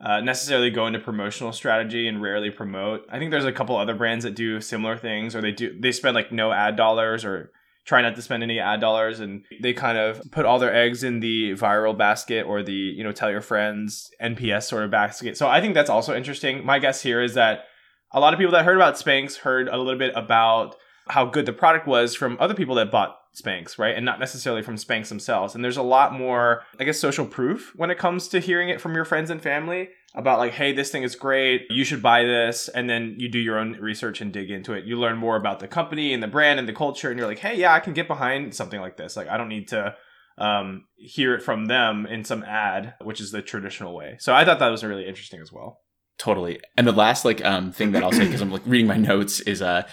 uh, 0.00 0.20
necessarily 0.20 0.70
go 0.70 0.86
into 0.86 0.98
promotional 0.98 1.52
strategy 1.52 2.08
and 2.08 2.22
rarely 2.22 2.50
promote. 2.50 3.02
I 3.10 3.18
think 3.18 3.30
there's 3.30 3.44
a 3.44 3.52
couple 3.52 3.76
other 3.76 3.94
brands 3.94 4.24
that 4.24 4.34
do 4.34 4.60
similar 4.60 4.96
things, 4.96 5.36
or 5.36 5.42
they 5.42 5.52
do 5.52 5.78
they 5.78 5.92
spend 5.92 6.14
like 6.14 6.32
no 6.32 6.52
ad 6.52 6.76
dollars 6.76 7.24
or 7.24 7.52
try 7.84 8.02
not 8.02 8.14
to 8.16 8.22
spend 8.22 8.42
any 8.42 8.58
ad 8.58 8.80
dollars, 8.80 9.20
and 9.20 9.44
they 9.62 9.72
kind 9.72 9.98
of 9.98 10.20
put 10.30 10.46
all 10.46 10.58
their 10.58 10.74
eggs 10.74 11.02
in 11.02 11.20
the 11.20 11.52
viral 11.52 11.96
basket 11.96 12.46
or 12.46 12.62
the 12.62 12.72
you 12.72 13.04
know 13.04 13.12
tell 13.12 13.30
your 13.30 13.40
friends 13.40 14.10
NPS 14.22 14.64
sort 14.64 14.84
of 14.84 14.90
basket. 14.90 15.36
So 15.36 15.48
I 15.48 15.60
think 15.60 15.74
that's 15.74 15.90
also 15.90 16.14
interesting. 16.14 16.64
My 16.64 16.78
guess 16.78 17.02
here 17.02 17.22
is 17.22 17.34
that 17.34 17.64
a 18.12 18.20
lot 18.20 18.32
of 18.32 18.38
people 18.38 18.52
that 18.52 18.64
heard 18.64 18.76
about 18.76 18.94
Spanx 18.94 19.36
heard 19.36 19.68
a 19.68 19.76
little 19.76 19.98
bit 19.98 20.12
about 20.16 20.76
how 21.08 21.24
good 21.24 21.46
the 21.46 21.52
product 21.52 21.86
was 21.86 22.14
from 22.14 22.36
other 22.40 22.54
people 22.54 22.74
that 22.76 22.90
bought 22.90 23.16
Spanx, 23.34 23.78
right? 23.78 23.94
And 23.94 24.04
not 24.04 24.18
necessarily 24.18 24.62
from 24.62 24.76
Spanx 24.76 25.08
themselves. 25.08 25.54
And 25.54 25.64
there's 25.64 25.76
a 25.76 25.82
lot 25.82 26.12
more, 26.12 26.62
I 26.78 26.84
guess, 26.84 26.98
social 26.98 27.26
proof 27.26 27.72
when 27.76 27.90
it 27.90 27.98
comes 27.98 28.28
to 28.28 28.40
hearing 28.40 28.68
it 28.68 28.80
from 28.80 28.94
your 28.94 29.04
friends 29.04 29.30
and 29.30 29.40
family 29.40 29.90
about 30.14 30.38
like, 30.38 30.52
hey, 30.52 30.72
this 30.72 30.90
thing 30.90 31.04
is 31.04 31.14
great. 31.14 31.62
You 31.70 31.84
should 31.84 32.02
buy 32.02 32.24
this. 32.24 32.68
And 32.68 32.90
then 32.90 33.14
you 33.18 33.28
do 33.28 33.38
your 33.38 33.58
own 33.58 33.72
research 33.74 34.20
and 34.20 34.32
dig 34.32 34.50
into 34.50 34.72
it. 34.72 34.84
You 34.84 34.98
learn 34.98 35.16
more 35.16 35.36
about 35.36 35.60
the 35.60 35.68
company 35.68 36.12
and 36.12 36.22
the 36.22 36.28
brand 36.28 36.58
and 36.58 36.68
the 36.68 36.72
culture. 36.72 37.10
And 37.10 37.18
you're 37.18 37.28
like, 37.28 37.38
hey, 37.38 37.56
yeah, 37.56 37.72
I 37.72 37.80
can 37.80 37.92
get 37.92 38.08
behind 38.08 38.54
something 38.54 38.80
like 38.80 38.96
this. 38.96 39.16
Like, 39.16 39.28
I 39.28 39.36
don't 39.36 39.48
need 39.48 39.68
to 39.68 39.94
um, 40.38 40.86
hear 40.96 41.34
it 41.34 41.42
from 41.42 41.66
them 41.66 42.06
in 42.06 42.24
some 42.24 42.42
ad, 42.42 42.94
which 43.00 43.20
is 43.20 43.30
the 43.30 43.42
traditional 43.42 43.94
way. 43.94 44.16
So 44.18 44.34
I 44.34 44.44
thought 44.44 44.58
that 44.58 44.68
was 44.68 44.82
really 44.82 45.06
interesting 45.06 45.40
as 45.40 45.52
well. 45.52 45.80
Totally. 46.20 46.60
And 46.76 46.86
the 46.86 46.92
last 46.92 47.24
like 47.24 47.42
um 47.46 47.72
thing 47.72 47.92
that 47.92 48.02
I'll 48.02 48.12
say 48.12 48.26
because 48.26 48.42
I'm 48.42 48.50
like 48.50 48.60
reading 48.66 48.86
my 48.86 48.98
notes 48.98 49.40
is 49.40 49.62
uh 49.62 49.84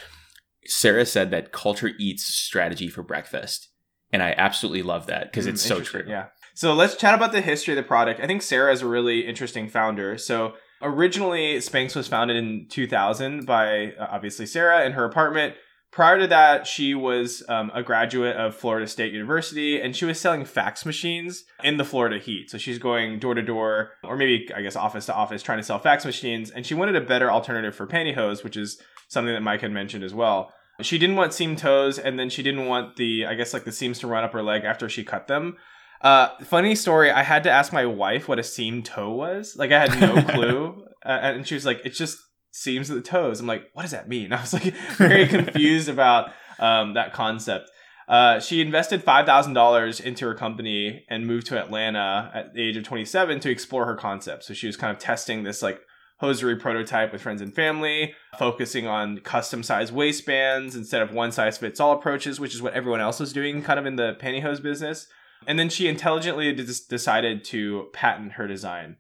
Sarah 0.67 1.05
said 1.05 1.31
that 1.31 1.51
culture 1.51 1.91
eats 1.97 2.23
strategy 2.23 2.87
for 2.87 3.03
breakfast. 3.03 3.69
And 4.11 4.23
I 4.23 4.33
absolutely 4.37 4.83
love 4.83 5.07
that 5.07 5.31
because 5.31 5.47
mm, 5.47 5.49
it's 5.49 5.61
so 5.61 5.81
true. 5.81 6.03
Yeah. 6.07 6.27
So 6.55 6.73
let's 6.73 6.95
chat 6.95 7.13
about 7.13 7.33
the 7.33 7.41
history 7.41 7.73
of 7.73 7.77
the 7.77 7.87
product. 7.87 8.19
I 8.19 8.27
think 8.27 8.41
Sarah 8.41 8.71
is 8.71 8.81
a 8.81 8.87
really 8.87 9.27
interesting 9.27 9.69
founder. 9.69 10.17
So 10.17 10.53
originally, 10.81 11.57
Spanx 11.57 11.95
was 11.95 12.07
founded 12.07 12.37
in 12.37 12.67
2000 12.69 13.45
by 13.45 13.93
uh, 13.93 14.07
obviously 14.09 14.45
Sarah 14.45 14.85
in 14.85 14.93
her 14.93 15.05
apartment. 15.05 15.55
Prior 15.91 16.19
to 16.19 16.27
that, 16.27 16.67
she 16.67 16.93
was 16.93 17.43
um, 17.47 17.71
a 17.73 17.81
graduate 17.81 18.35
of 18.35 18.55
Florida 18.55 18.87
State 18.87 19.13
University 19.13 19.79
and 19.79 19.95
she 19.95 20.05
was 20.05 20.19
selling 20.19 20.45
fax 20.45 20.85
machines 20.85 21.43
in 21.63 21.77
the 21.77 21.85
Florida 21.85 22.19
heat. 22.19 22.49
So 22.49 22.57
she's 22.57 22.77
going 22.77 23.19
door 23.19 23.33
to 23.33 23.41
door, 23.41 23.91
or 24.03 24.15
maybe, 24.15 24.49
I 24.53 24.61
guess, 24.61 24.75
office 24.75 25.05
to 25.07 25.15
office, 25.15 25.41
trying 25.41 25.59
to 25.59 25.63
sell 25.63 25.79
fax 25.79 26.05
machines. 26.05 26.51
And 26.51 26.65
she 26.65 26.73
wanted 26.75 26.95
a 26.95 27.01
better 27.01 27.31
alternative 27.31 27.75
for 27.75 27.87
pantyhose, 27.87 28.43
which 28.43 28.57
is 28.57 28.79
something 29.07 29.33
that 29.33 29.41
Mike 29.41 29.61
had 29.61 29.71
mentioned 29.71 30.03
as 30.03 30.13
well. 30.13 30.51
She 30.81 30.97
didn't 30.97 31.15
want 31.15 31.33
seam 31.33 31.55
toes, 31.55 31.97
and 31.97 32.19
then 32.19 32.29
she 32.29 32.43
didn't 32.43 32.67
want 32.67 32.97
the, 32.97 33.25
I 33.25 33.33
guess, 33.33 33.53
like 33.53 33.63
the 33.63 33.71
seams 33.71 33.99
to 33.99 34.07
run 34.07 34.23
up 34.23 34.33
her 34.33 34.43
leg 34.43 34.63
after 34.63 34.87
she 34.87 35.03
cut 35.03 35.27
them. 35.27 35.57
Uh, 36.01 36.29
funny 36.43 36.75
story. 36.75 37.11
I 37.11 37.23
had 37.23 37.43
to 37.43 37.51
ask 37.51 37.73
my 37.73 37.85
wife 37.85 38.27
what 38.27 38.39
a 38.39 38.43
seam 38.43 38.83
toe 38.83 39.11
was. 39.11 39.55
Like 39.57 39.71
I 39.71 39.79
had 39.87 39.99
no 39.99 40.21
clue, 40.33 40.85
uh, 41.05 41.09
and 41.09 41.47
she 41.47 41.55
was 41.55 41.65
like, 41.65 41.81
"It's 41.83 41.97
just 41.97 42.19
seams 42.51 42.89
of 42.89 42.95
the 42.95 43.01
toes." 43.01 43.39
I'm 43.39 43.47
like, 43.47 43.63
"What 43.73 43.83
does 43.83 43.91
that 43.91 44.07
mean?" 44.07 44.31
I 44.33 44.41
was 44.41 44.53
like 44.53 44.75
very 44.97 45.27
confused 45.27 45.89
about 45.89 46.31
um, 46.59 46.93
that 46.93 47.13
concept. 47.13 47.69
Uh, 48.07 48.39
she 48.39 48.61
invested 48.61 49.03
five 49.03 49.25
thousand 49.25 49.53
dollars 49.53 49.99
into 49.99 50.25
her 50.27 50.35
company 50.35 51.03
and 51.09 51.25
moved 51.25 51.47
to 51.47 51.59
Atlanta 51.59 52.31
at 52.33 52.53
the 52.53 52.61
age 52.61 52.77
of 52.77 52.83
27 52.83 53.41
to 53.41 53.49
explore 53.49 53.85
her 53.85 53.95
concept. 53.95 54.45
So 54.45 54.53
she 54.53 54.67
was 54.67 54.77
kind 54.77 54.95
of 54.95 54.99
testing 55.01 55.43
this 55.43 55.61
like 55.61 55.81
hosiery 56.19 56.55
prototype 56.55 57.11
with 57.11 57.21
friends 57.21 57.41
and 57.41 57.53
family, 57.53 58.13
focusing 58.37 58.87
on 58.87 59.19
custom 59.19 59.63
size 59.63 59.91
waistbands 59.91 60.75
instead 60.75 61.01
of 61.01 61.11
one 61.11 61.31
size 61.31 61.57
fits 61.57 61.79
all 61.79 61.93
approaches, 61.93 62.39
which 62.39 62.55
is 62.55 62.61
what 62.61 62.73
everyone 62.73 63.01
else 63.01 63.19
was 63.19 63.33
doing 63.33 63.61
kind 63.61 63.79
of 63.79 63.85
in 63.85 63.95
the 63.95 64.17
pantyhose 64.19 64.61
business. 64.61 65.07
And 65.45 65.59
then 65.59 65.69
she 65.69 65.87
intelligently 65.87 66.51
decided 66.53 67.43
to 67.45 67.87
patent 67.93 68.33
her 68.33 68.47
design. 68.47 68.97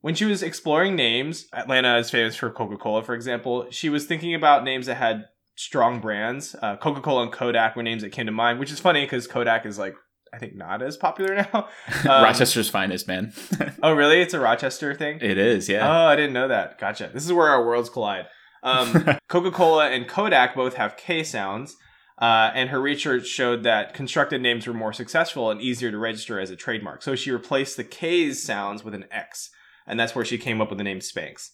when 0.00 0.14
she 0.16 0.24
was 0.24 0.42
exploring 0.42 0.96
names, 0.96 1.46
Atlanta 1.52 1.96
is 1.96 2.10
famous 2.10 2.36
for 2.36 2.50
Coca 2.50 2.76
Cola, 2.76 3.02
for 3.02 3.14
example. 3.14 3.66
She 3.70 3.88
was 3.88 4.04
thinking 4.04 4.34
about 4.34 4.64
names 4.64 4.86
that 4.86 4.96
had 4.96 5.26
strong 5.54 6.00
brands. 6.00 6.56
Uh, 6.60 6.76
Coca 6.76 7.00
Cola 7.00 7.22
and 7.22 7.32
Kodak 7.32 7.76
were 7.76 7.82
names 7.82 8.02
that 8.02 8.10
came 8.10 8.26
to 8.26 8.32
mind, 8.32 8.58
which 8.58 8.72
is 8.72 8.80
funny 8.80 9.04
because 9.04 9.26
Kodak 9.26 9.64
is 9.64 9.78
like 9.78 9.94
I 10.32 10.38
think 10.38 10.54
not 10.54 10.82
as 10.82 10.96
popular 10.96 11.34
now. 11.52 11.68
Um, 12.08 12.24
Rochester's 12.24 12.68
finest, 12.68 13.06
man. 13.06 13.32
oh, 13.82 13.92
really? 13.92 14.20
It's 14.20 14.34
a 14.34 14.40
Rochester 14.40 14.94
thing. 14.94 15.18
It 15.20 15.38
is, 15.38 15.68
yeah. 15.68 15.86
Oh, 15.86 16.06
I 16.06 16.16
didn't 16.16 16.32
know 16.32 16.48
that. 16.48 16.78
Gotcha. 16.78 17.10
This 17.12 17.24
is 17.24 17.32
where 17.32 17.48
our 17.48 17.64
worlds 17.64 17.90
collide. 17.90 18.26
Um, 18.62 19.18
Coca 19.28 19.50
Cola 19.50 19.90
and 19.90 20.08
Kodak 20.08 20.54
both 20.54 20.74
have 20.74 20.96
K 20.96 21.22
sounds. 21.22 21.76
Uh, 22.18 22.52
and 22.54 22.70
her 22.70 22.80
research 22.80 23.26
showed 23.26 23.64
that 23.64 23.94
constructed 23.94 24.40
names 24.40 24.66
were 24.66 24.74
more 24.74 24.92
successful 24.92 25.50
and 25.50 25.60
easier 25.60 25.90
to 25.90 25.98
register 25.98 26.38
as 26.38 26.50
a 26.50 26.56
trademark. 26.56 27.02
So 27.02 27.16
she 27.16 27.32
replaced 27.32 27.76
the 27.76 27.84
K's 27.84 28.42
sounds 28.42 28.84
with 28.84 28.94
an 28.94 29.06
X, 29.10 29.50
and 29.88 29.98
that's 29.98 30.14
where 30.14 30.24
she 30.24 30.38
came 30.38 30.60
up 30.60 30.68
with 30.68 30.78
the 30.78 30.84
name 30.84 31.00
Spanx. 31.00 31.48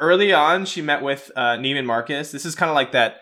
Early 0.00 0.32
on, 0.32 0.64
she 0.64 0.80
met 0.80 1.02
with 1.02 1.30
uh, 1.36 1.56
Neiman 1.58 1.84
Marcus. 1.84 2.30
This 2.30 2.46
is 2.46 2.54
kind 2.54 2.70
of 2.70 2.74
like 2.74 2.92
that, 2.92 3.16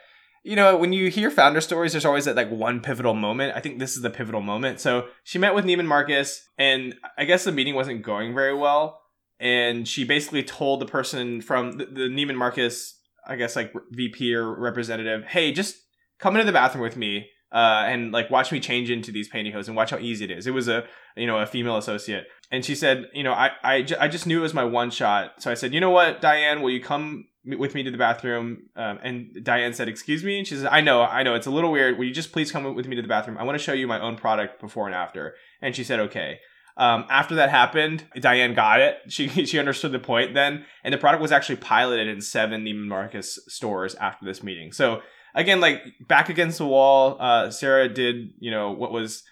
you 0.47 0.55
know, 0.55 0.77
when 0.77 0.93
you 0.93 1.11
hear 1.11 1.29
founder 1.29 1.61
stories, 1.61 1.91
there's 1.91 2.05
always 2.05 2.25
that 2.27 2.37
like 2.37 2.51
one 2.53 2.79
pivotal 2.81 3.15
moment. 3.15 3.57
I 3.57 3.61
think 3.61 3.81
this 3.81 3.97
is 3.97 4.03
the 4.03 4.11
pivotal 4.11 4.41
moment. 4.41 4.79
So 4.79 5.09
she 5.25 5.41
met 5.41 5.57
with 5.57 5.65
Neiman 5.65 5.87
Marcus, 5.87 6.49
and 6.57 6.95
I 7.19 7.25
guess 7.25 7.43
the 7.43 7.51
meeting 7.51 7.75
wasn't 7.75 8.03
going 8.03 8.33
very 8.33 8.55
well. 8.55 9.01
And 9.41 9.89
she 9.89 10.05
basically 10.05 10.45
told 10.45 10.81
the 10.81 10.87
person 10.87 11.41
from 11.41 11.73
the, 11.73 11.87
the 11.87 12.03
Neiman 12.03 12.37
Marcus, 12.37 12.97
I 13.27 13.35
guess 13.35 13.57
like 13.57 13.75
VP 13.91 14.33
or 14.35 14.57
representative, 14.57 15.25
hey, 15.25 15.51
just 15.51 15.79
come 16.21 16.37
into 16.37 16.47
the 16.47 16.53
bathroom 16.53 16.85
with 16.85 16.97
me 16.97 17.27
uh, 17.53 17.85
and 17.89 18.13
like 18.13 18.31
watch 18.31 18.53
me 18.53 18.61
change 18.61 18.89
into 18.89 19.11
these 19.11 19.29
pantyhose 19.29 19.67
and 19.67 19.77
watch 19.77 19.91
how 19.91 19.99
easy 19.99 20.27
it 20.27 20.31
is. 20.31 20.47
It 20.47 20.53
was 20.53 20.69
a 20.69 20.85
you 21.17 21.27
know 21.27 21.39
a 21.39 21.47
female 21.47 21.77
associate, 21.77 22.27
and 22.53 22.65
she 22.65 22.75
said, 22.75 23.07
you 23.15 23.23
know, 23.23 23.33
I 23.33 23.51
I, 23.65 23.83
j- 23.83 23.97
I 23.97 24.09
just 24.09 24.27
knew 24.27 24.39
it 24.39 24.43
was 24.43 24.55
my 24.55 24.65
one 24.65 24.91
shot, 24.91 25.43
so 25.43 25.51
I 25.51 25.55
said, 25.55 25.75
you 25.75 25.81
know 25.81 25.91
what, 25.91 26.21
Diane, 26.21 26.63
will 26.63 26.71
you 26.71 26.83
come 26.83 27.27
with 27.47 27.75
me 27.75 27.83
to 27.83 27.91
the 27.91 27.99
bathroom? 27.99 28.69
Um, 28.77 28.99
and 29.03 29.45
Diane 29.45 29.73
said, 29.73 29.89
excuse 29.89 30.25
me, 30.25 30.39
and 30.39 30.47
she 30.47 30.57
said, 30.57 30.67
I 30.67 30.81
know, 30.81 31.03
I 31.03 31.23
know, 31.23 31.35
it's 31.35 31.47
a 31.47 31.51
little 31.51 31.71
weird. 31.71 31.99
Will 31.99 32.05
you 32.05 32.15
just 32.15 32.33
please 32.33 32.51
come 32.51 32.75
with 32.75 32.87
me 32.87 32.97
to 32.97 33.03
the 33.03 33.09
bathroom? 33.09 33.39
I 33.39 33.45
want 33.45 33.59
to 33.59 33.63
show 33.63 33.73
you 33.73 33.87
my 33.87 34.01
own 34.01 34.17
product 34.17 34.61
before 34.61 34.87
and 34.87 34.95
after. 34.95 35.35
And 35.63 35.75
she 35.75 35.85
said, 35.85 36.01
okay. 36.01 36.41
Um, 36.79 37.07
after 37.09 37.37
that 37.37 37.49
happened, 37.49 38.05
Diane 38.21 38.53
got 38.53 38.81
it. 38.81 38.99
She 39.09 39.29
she 39.47 39.59
understood 39.59 39.93
the 39.93 39.99
point 39.99 40.35
then, 40.35 40.67
and 40.85 40.93
the 40.93 40.99
product 40.99 41.23
was 41.23 41.33
actually 41.33 41.57
piloted 41.57 42.07
in 42.07 42.21
seven 42.21 42.65
Neiman 42.65 42.87
Marcus 42.87 43.39
stores 43.49 43.95
after 43.95 44.27
this 44.27 44.43
meeting. 44.43 44.73
So 44.73 45.01
again, 45.35 45.61
like 45.61 45.83
back 46.01 46.29
against 46.29 46.59
the 46.59 46.67
wall, 46.67 47.17
uh, 47.19 47.51
Sarah 47.51 47.89
did, 47.89 48.33
you 48.39 48.51
know, 48.51 48.73
what 48.73 48.93
was 48.93 49.23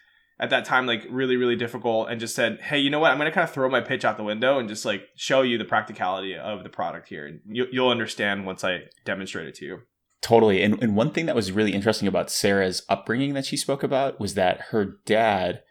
at 0.41 0.51
that 0.51 0.65
time 0.65 0.87
like 0.87 1.07
really, 1.11 1.37
really 1.37 1.55
difficult 1.57 2.09
and 2.11 2.19
just 2.19 2.35
said, 2.35 2.59
hey, 2.61 2.79
you 2.79 2.91
know 2.91 2.99
what? 2.99 3.11
I'm 3.13 3.19
going 3.19 3.31
to 3.31 3.35
kind 3.35 3.49
of 3.49 3.55
throw 3.55 3.69
my 3.69 3.81
pitch 3.81 4.05
out 4.05 4.17
the 4.17 4.25
window 4.25 4.59
and 4.59 4.69
just 4.69 4.85
like 4.85 5.03
show 5.15 5.43
you 5.43 5.59
the 5.59 5.65
practicality 5.65 6.37
of 6.37 6.63
the 6.65 6.69
product 6.69 7.09
here. 7.09 7.41
You, 7.47 7.67
you'll 7.71 7.89
understand 7.91 8.45
once 8.45 8.65
I 8.65 8.81
demonstrate 9.05 9.47
it 9.47 9.55
to 9.57 9.65
you. 9.65 9.79
Totally. 10.23 10.63
And, 10.63 10.83
and 10.83 10.97
one 10.97 11.13
thing 11.13 11.27
that 11.27 11.37
was 11.37 11.53
really 11.53 11.73
interesting 11.73 12.09
about 12.09 12.31
Sarah's 12.31 12.83
upbringing 12.89 13.35
that 13.35 13.45
she 13.47 13.57
spoke 13.57 13.83
about 13.83 14.19
was 14.19 14.35
that 14.35 14.61
her 14.71 14.97
dad 15.07 15.63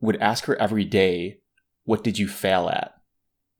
would 0.00 0.16
ask 0.16 0.44
her 0.44 0.56
every 0.56 0.84
day, 0.84 1.38
What 1.84 2.04
did 2.04 2.18
you 2.18 2.28
fail 2.28 2.68
at? 2.68 2.94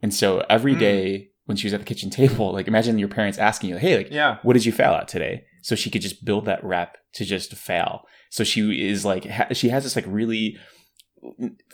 And 0.03 0.13
so 0.15 0.45
every 0.49 0.75
Mm. 0.75 0.79
day 0.79 1.29
when 1.47 1.57
she 1.57 1.67
was 1.67 1.75
at 1.75 1.81
the 1.81 1.87
kitchen 1.87 2.11
table, 2.11 2.53
like 2.53 2.69
imagine 2.69 2.99
your 2.99 3.09
parents 3.09 3.39
asking 3.39 3.71
you, 3.71 3.77
Hey, 3.79 3.97
like, 3.97 4.11
Yeah. 4.13 4.39
what 4.43 4.53
did 4.53 4.65
you 4.65 4.71
fail 4.73 4.93
at 4.93 5.09
today? 5.09 5.45
So 5.63 5.75
she 5.75 5.89
could 5.91 6.03
just 6.03 6.25
build 6.25 6.45
that 6.45 6.63
rep 6.63 6.99
to 7.15 7.25
just 7.25 7.55
fail. 7.55 8.03
So 8.31 8.45
she 8.45 8.87
is 8.89 9.05
like, 9.05 9.25
ha- 9.25 9.49
she 9.53 9.69
has 9.71 9.85
this 9.85 9.97
like 9.97 10.05
really 10.09 10.59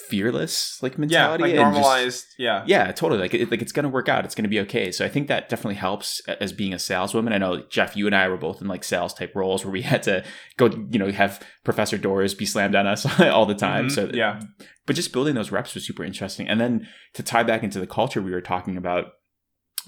fearless 0.09 0.79
like 0.83 0.93
Yeah. 0.93 0.99
mentality. 0.99 1.43
Like 1.43 1.55
and 1.55 1.75
just- 1.77 2.27
yeah. 2.39 2.65
yeah, 2.67 2.93
totally. 2.93 3.21
Like, 3.21 3.35
it, 3.35 3.51
like 3.51 3.63
it's 3.63 3.73
gonna 3.73 3.89
work 3.89 4.09
out. 4.09 4.25
It's 4.25 4.35
gonna 4.35 4.49
be 4.49 4.61
okay. 4.61 4.93
So 4.93 5.05
I 5.05 5.09
think 5.09 5.29
that 5.29 5.49
definitely 5.49 5.77
helps 5.77 6.21
as 6.29 6.53
being 6.53 6.73
a 6.73 6.79
saleswoman. 6.79 7.33
I 7.33 7.39
know 7.39 7.63
Jeff, 7.71 7.97
you 7.97 8.07
and 8.07 8.15
I 8.15 8.29
were 8.29 8.37
both 8.37 8.61
in 8.61 8.69
like 8.69 8.85
sales 8.85 9.15
type 9.15 9.35
roles 9.35 9.65
where 9.65 9.73
we 9.73 9.83
had 9.83 10.03
to 10.05 10.25
go, 10.57 10.67
you 10.91 10.99
know, 10.99 11.11
have 11.11 11.41
professor 11.65 11.99
doors 11.99 12.35
be 12.35 12.47
slammed 12.47 12.75
on 12.75 12.87
us 12.87 13.07
all 13.21 13.47
the 13.47 13.55
time. 13.55 13.89
Mhm. 13.89 13.93
So 13.93 14.11
yeah. 14.13 14.41
but 14.87 14.97
just 14.97 15.13
building 15.13 15.35
those 15.35 15.51
reps 15.53 15.75
was 15.75 15.87
super 15.87 16.05
interesting. 16.05 16.49
And 16.49 16.61
then 16.61 16.87
to 17.15 17.23
tie 17.23 17.43
back 17.43 17.63
into 17.63 17.79
the 17.81 17.87
culture 17.87 18.21
we 18.23 18.31
were 18.33 18.41
talking 18.41 18.77
about, 18.77 19.07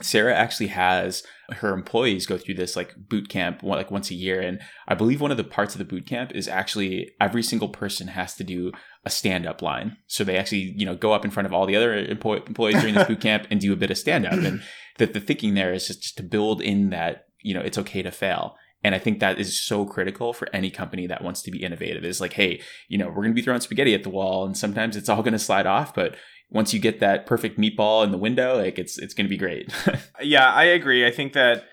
Sarah 0.02 0.34
actually 0.34 0.68
has 0.68 1.22
her 1.50 1.72
employees 1.72 2.26
go 2.26 2.38
through 2.38 2.54
this 2.54 2.76
like 2.76 2.94
boot 2.96 3.28
camp 3.28 3.62
like 3.62 3.90
once 3.90 4.10
a 4.10 4.14
year, 4.14 4.40
and 4.40 4.60
I 4.88 4.94
believe 4.94 5.20
one 5.20 5.30
of 5.30 5.36
the 5.36 5.44
parts 5.44 5.74
of 5.74 5.78
the 5.78 5.84
boot 5.84 6.06
camp 6.06 6.32
is 6.34 6.48
actually 6.48 7.12
every 7.20 7.42
single 7.42 7.68
person 7.68 8.08
has 8.08 8.34
to 8.36 8.44
do 8.44 8.72
a 9.04 9.10
stand 9.10 9.46
up 9.46 9.62
line. 9.62 9.96
So 10.06 10.24
they 10.24 10.36
actually 10.36 10.74
you 10.76 10.86
know 10.86 10.94
go 10.94 11.12
up 11.12 11.24
in 11.24 11.30
front 11.30 11.46
of 11.46 11.52
all 11.52 11.66
the 11.66 11.76
other 11.76 11.94
employees 11.96 12.80
during 12.80 12.94
this 12.94 13.06
boot 13.06 13.20
camp 13.20 13.46
and 13.50 13.60
do 13.60 13.72
a 13.72 13.76
bit 13.76 13.90
of 13.90 13.98
stand 13.98 14.26
up. 14.26 14.34
And 14.34 14.62
the, 14.98 15.06
the 15.06 15.20
thinking 15.20 15.54
there 15.54 15.72
is 15.72 15.86
just, 15.86 16.02
just 16.02 16.16
to 16.18 16.22
build 16.22 16.60
in 16.60 16.90
that 16.90 17.26
you 17.42 17.54
know 17.54 17.60
it's 17.60 17.78
okay 17.78 18.02
to 18.02 18.10
fail. 18.10 18.56
And 18.82 18.94
I 18.94 18.98
think 18.98 19.20
that 19.20 19.38
is 19.38 19.62
so 19.62 19.84
critical 19.84 20.32
for 20.32 20.48
any 20.54 20.70
company 20.70 21.06
that 21.06 21.22
wants 21.22 21.42
to 21.42 21.50
be 21.50 21.62
innovative. 21.62 22.04
Is 22.04 22.20
like, 22.20 22.32
hey, 22.32 22.62
you 22.88 22.96
know, 22.96 23.08
we're 23.08 23.16
going 23.16 23.32
to 23.32 23.34
be 23.34 23.42
throwing 23.42 23.60
spaghetti 23.60 23.94
at 23.94 24.04
the 24.04 24.08
wall, 24.08 24.46
and 24.46 24.56
sometimes 24.56 24.96
it's 24.96 25.08
all 25.08 25.22
going 25.22 25.32
to 25.32 25.38
slide 25.38 25.66
off. 25.66 25.94
But 25.94 26.16
once 26.50 26.74
you 26.74 26.80
get 26.80 27.00
that 27.00 27.26
perfect 27.26 27.58
meatball 27.58 28.04
in 28.04 28.10
the 28.10 28.18
window, 28.18 28.58
like 28.58 28.78
it's 28.78 28.98
it's 28.98 29.14
going 29.14 29.26
to 29.26 29.30
be 29.30 29.38
great. 29.38 29.72
Yeah, 30.22 30.52
I 30.52 30.64
agree. 30.64 31.06
I 31.06 31.10
think 31.10 31.32
that 31.32 31.64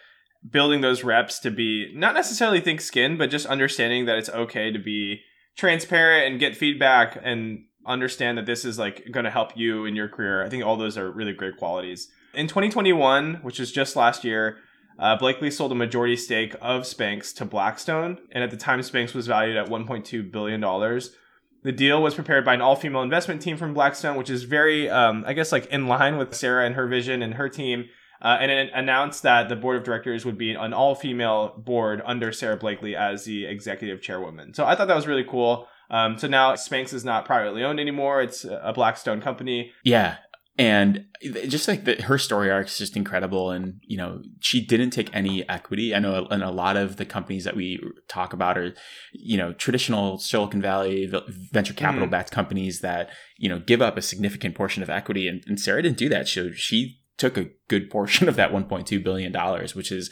building 0.49 0.79
those 0.79 1.03
reps 1.03 1.39
to 1.39 1.51
be 1.51 1.91
not 1.93 2.13
necessarily 2.13 2.61
thick 2.61 2.79
skin, 2.79 3.17
but 3.17 3.29
just 3.29 3.45
understanding 3.45 4.05
that 4.05 4.17
it's 4.17 4.29
okay 4.29 4.71
to 4.71 4.79
be 4.79 5.19
transparent 5.57 6.31
and 6.31 6.39
get 6.39 6.55
feedback 6.55 7.19
and 7.21 7.65
understand 7.85 8.37
that 8.37 8.45
this 8.45 8.63
is 8.63 8.79
like 8.79 9.03
going 9.11 9.25
to 9.25 9.31
help 9.31 9.57
you 9.57 9.83
in 9.83 9.97
your 9.97 10.07
career. 10.07 10.45
I 10.45 10.49
think 10.49 10.63
all 10.63 10.77
those 10.77 10.97
are 10.97 11.11
really 11.11 11.33
great 11.33 11.57
qualities. 11.57 12.09
In 12.33 12.47
2021, 12.47 13.35
which 13.41 13.59
is 13.59 13.71
just 13.71 13.97
last 13.97 14.23
year, 14.23 14.59
uh, 14.99 15.17
Blakely 15.17 15.51
sold 15.51 15.71
a 15.71 15.75
majority 15.75 16.15
stake 16.15 16.55
of 16.61 16.83
Spanx 16.83 17.33
to 17.35 17.45
Blackstone, 17.45 18.17
and 18.31 18.43
at 18.43 18.51
the 18.51 18.57
time, 18.57 18.79
Spanx 18.79 19.13
was 19.13 19.27
valued 19.27 19.57
at 19.57 19.67
1.2 19.67 20.31
billion 20.31 20.59
dollars. 20.59 21.15
The 21.63 21.71
deal 21.71 22.01
was 22.01 22.15
prepared 22.15 22.45
by 22.45 22.53
an 22.53 22.61
all-female 22.61 23.01
investment 23.01 23.41
team 23.41 23.57
from 23.57 23.73
Blackstone, 23.73 24.15
which 24.15 24.29
is 24.29 24.43
very, 24.43 24.89
um, 24.89 25.23
I 25.27 25.33
guess, 25.33 25.51
like 25.51 25.65
in 25.67 25.87
line 25.87 26.17
with 26.17 26.33
Sarah 26.33 26.65
and 26.65 26.75
her 26.75 26.87
vision 26.87 27.21
and 27.21 27.33
her 27.33 27.49
team. 27.49 27.89
Uh, 28.21 28.37
and 28.39 28.49
it 28.49 28.71
announced 28.73 29.23
that 29.23 29.47
the 29.47 29.55
board 29.55 29.77
of 29.77 29.83
directors 29.83 30.25
would 30.25 30.37
be 30.37 30.53
an 30.53 30.73
all-female 30.73 31.55
board 31.57 32.01
under 32.05 32.31
Sara 32.31 32.57
Blakely 32.57 32.95
as 32.95 33.25
the 33.25 33.45
executive 33.45 34.01
chairwoman. 34.01 34.53
So 34.53 34.65
I 34.65 34.75
thought 34.75 34.87
that 34.87 34.95
was 34.95 35.07
really 35.07 35.23
cool. 35.23 35.67
Um, 35.89 36.17
so 36.17 36.27
now 36.27 36.53
Spanx 36.53 36.93
is 36.93 37.05
not 37.05 37.25
privately 37.25 37.63
owned 37.63 37.79
anymore; 37.79 38.21
it's 38.21 38.43
a 38.43 38.73
Blackstone 38.73 39.21
company. 39.21 39.71
yeah, 39.83 40.17
and 40.57 41.05
just 41.47 41.67
like 41.67 41.85
the, 41.85 42.01
her 42.01 42.17
story 42.17 42.49
arc 42.49 42.67
is 42.67 42.77
just 42.77 42.95
incredible. 42.95 43.51
And 43.51 43.79
you 43.83 43.97
know, 43.97 44.21
she 44.39 44.65
didn't 44.65 44.89
take 44.89 45.15
any 45.15 45.47
equity. 45.47 45.93
I 45.93 45.99
know, 45.99 46.25
in 46.27 46.41
a 46.41 46.51
lot 46.51 46.77
of 46.77 46.97
the 46.97 47.05
companies 47.05 47.43
that 47.43 47.55
we 47.55 47.79
talk 48.07 48.33
about 48.33 48.57
are, 48.57 48.73
you 49.13 49.37
know, 49.37 49.53
traditional 49.53 50.17
Silicon 50.17 50.61
Valley 50.61 51.11
venture 51.51 51.73
capital 51.73 52.05
mm-hmm. 52.05 52.11
backed 52.11 52.31
companies 52.31 52.81
that 52.81 53.09
you 53.37 53.49
know 53.49 53.59
give 53.59 53.81
up 53.81 53.97
a 53.97 54.01
significant 54.01 54.55
portion 54.55 54.81
of 54.81 54.89
equity. 54.89 55.27
And, 55.27 55.43
and 55.47 55.59
Sarah 55.59 55.83
didn't 55.83 55.97
do 55.97 56.09
that. 56.09 56.27
So 56.27 56.51
she 56.51 57.01
took 57.17 57.37
a 57.37 57.49
good 57.67 57.89
portion 57.89 58.27
of 58.27 58.35
that 58.35 58.51
1.2 58.51 59.03
billion 59.03 59.31
dollars, 59.31 59.75
which 59.75 59.91
is 59.91 60.09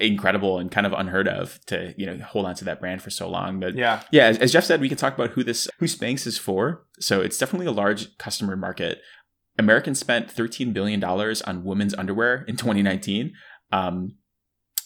incredible 0.00 0.58
and 0.58 0.70
kind 0.70 0.86
of 0.86 0.92
unheard 0.92 1.28
of 1.28 1.58
to 1.66 1.94
you 1.96 2.06
know 2.06 2.16
hold 2.24 2.46
on 2.46 2.54
to 2.54 2.64
that 2.64 2.80
brand 2.80 3.02
for 3.02 3.10
so 3.10 3.28
long 3.28 3.60
but 3.60 3.74
Yeah, 3.74 4.02
yeah 4.10 4.24
as, 4.24 4.38
as 4.38 4.52
jeff 4.52 4.64
said 4.64 4.80
we 4.80 4.88
can 4.88 4.96
talk 4.96 5.14
about 5.14 5.30
who 5.30 5.44
this 5.44 5.68
who 5.78 5.86
spanx 5.86 6.26
is 6.26 6.38
for 6.38 6.86
so 6.98 7.20
it's 7.20 7.36
definitely 7.36 7.66
a 7.66 7.72
large 7.72 8.16
customer 8.18 8.56
market 8.56 9.00
americans 9.58 9.98
spent 9.98 10.30
13 10.30 10.72
billion 10.72 11.00
dollars 11.00 11.42
on 11.42 11.64
women's 11.64 11.94
underwear 11.94 12.44
in 12.48 12.56
2019 12.56 13.32
um 13.72 14.12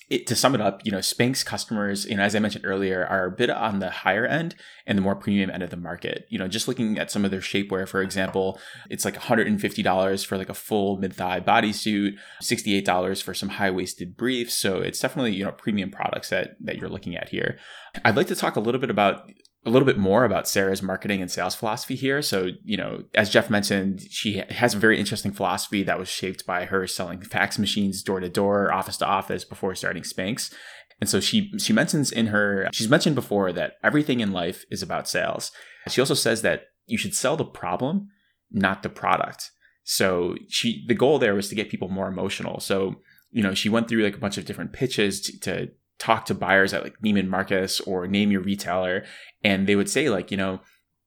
it, 0.09 0.27
to 0.29 0.37
sum 0.37 0.55
it 0.55 0.61
up, 0.61 0.83
you 0.85 0.93
know, 0.93 0.99
Spanx 0.99 1.45
customers, 1.45 2.07
you 2.07 2.17
know, 2.17 2.23
as 2.23 2.37
I 2.37 2.39
mentioned 2.39 2.65
earlier, 2.65 3.05
are 3.05 3.27
a 3.27 3.31
bit 3.31 3.51
on 3.51 3.81
the 3.81 3.91
higher 3.91 4.25
end 4.25 4.55
and 4.87 4.97
the 4.97 5.03
more 5.03 5.17
premium 5.17 5.51
end 5.51 5.65
of 5.65 5.71
the 5.71 5.77
market. 5.77 6.27
You 6.29 6.39
know, 6.39 6.47
just 6.47 6.69
looking 6.69 6.97
at 6.97 7.11
some 7.11 7.25
of 7.25 7.33
their 7.33 7.41
shapewear, 7.41 7.89
for 7.89 8.03
example, 8.03 8.61
it's 8.89 9.05
like 9.05 9.17
$150 9.17 10.27
for 10.27 10.39
like 10.39 10.49
a 10.49 10.55
full 10.55 10.99
mid-thigh 10.99 11.41
bodysuit, 11.41 12.15
$68 12.41 13.23
for 13.23 13.35
some 13.35 13.49
high-waisted 13.49 14.17
briefs. 14.17 14.55
So 14.55 14.81
it's 14.81 15.01
definitely, 15.01 15.35
you 15.35 15.45
know, 15.45 15.53
premium 15.53 15.91
products 15.91 16.31
that 16.31 16.51
that 16.61 16.77
you're 16.77 16.89
looking 16.89 17.17
at 17.17 17.31
here. 17.31 17.59
I'd 18.05 18.17
like 18.17 18.29
to 18.29 18.37
talk 18.37 18.55
a 18.55 18.61
little 18.61 18.81
bit 18.81 18.91
about 18.91 19.29
a 19.67 19.71
little 19.71 19.85
bit 19.85 19.99
more 19.99 20.25
about 20.25 20.47
Sarah's 20.47 20.83
marketing 20.83 21.21
and 21.21 21.31
sales 21.31 21.57
philosophy 21.57 21.97
here. 21.97 22.23
So, 22.23 22.51
you 22.65 22.77
know, 22.77 23.03
as 23.15 23.29
Jeff 23.29 23.51
mentioned, 23.51 24.01
she 24.09 24.43
has 24.49 24.75
a 24.75 24.79
very 24.79 24.99
interesting 24.99 25.33
philosophy 25.33 25.83
that 25.83 25.99
was 25.99 26.09
shaped 26.09 26.47
by 26.47 26.67
her 26.67 26.87
selling 26.87 27.21
fax 27.21 27.59
machines 27.59 28.03
door 28.03 28.21
to 28.21 28.29
door, 28.29 28.73
office 28.73 28.97
to 28.99 29.07
office 29.07 29.45
before 29.45 29.75
starting 29.75 30.05
Spanx. 30.05 30.55
And 31.01 31.11
so 31.11 31.21
she 31.21 31.53
she 31.59 31.73
mentions 31.73 32.11
in 32.11 32.29
her 32.29 32.69
she's 32.73 32.89
mentioned 32.89 33.17
before 33.17 33.53
that 33.53 33.75
everything 33.83 34.21
in 34.21 34.33
life 34.33 34.65
is 34.71 34.83
about 34.83 35.09
sales. 35.09 35.51
She 35.89 36.01
also 36.01 36.15
says 36.15 36.43
that 36.43 36.67
you 36.87 36.97
should 36.97 37.15
sell 37.15 37.37
the 37.37 37.45
problem, 37.45 38.09
not 38.51 38.83
the 38.83 38.89
product. 38.89 39.51
So 39.83 40.37
she 40.49 40.85
the 40.87 40.95
goal 40.95 41.19
there 41.19 41.35
was 41.35 41.49
to 41.49 41.55
get 41.55 41.69
people 41.69 41.89
more 41.89 42.09
emotional. 42.09 42.61
So, 42.61 42.97
you 43.31 43.43
know, 43.43 43.53
she 43.53 43.69
went 43.69 43.89
through 43.89 44.05
like 44.05 44.17
a 44.17 44.21
bunch 44.21 44.39
of 44.39 44.47
different 44.47 44.73
pitches 44.73 45.21
to, 45.23 45.41
to 45.41 45.69
talk 45.99 46.27
to 46.27 46.35
buyers 46.35 46.75
at 46.75 46.83
like 46.83 46.99
Neiman 47.01 47.29
Marcus 47.29 47.81
or 47.81 48.07
name 48.07 48.31
your 48.31 48.43
retailer 48.43 49.05
and 49.43 49.67
they 49.67 49.77
would 49.77 49.91
say 49.91 50.11
like, 50.11 50.31
you 50.31 50.37
know, 50.37 50.61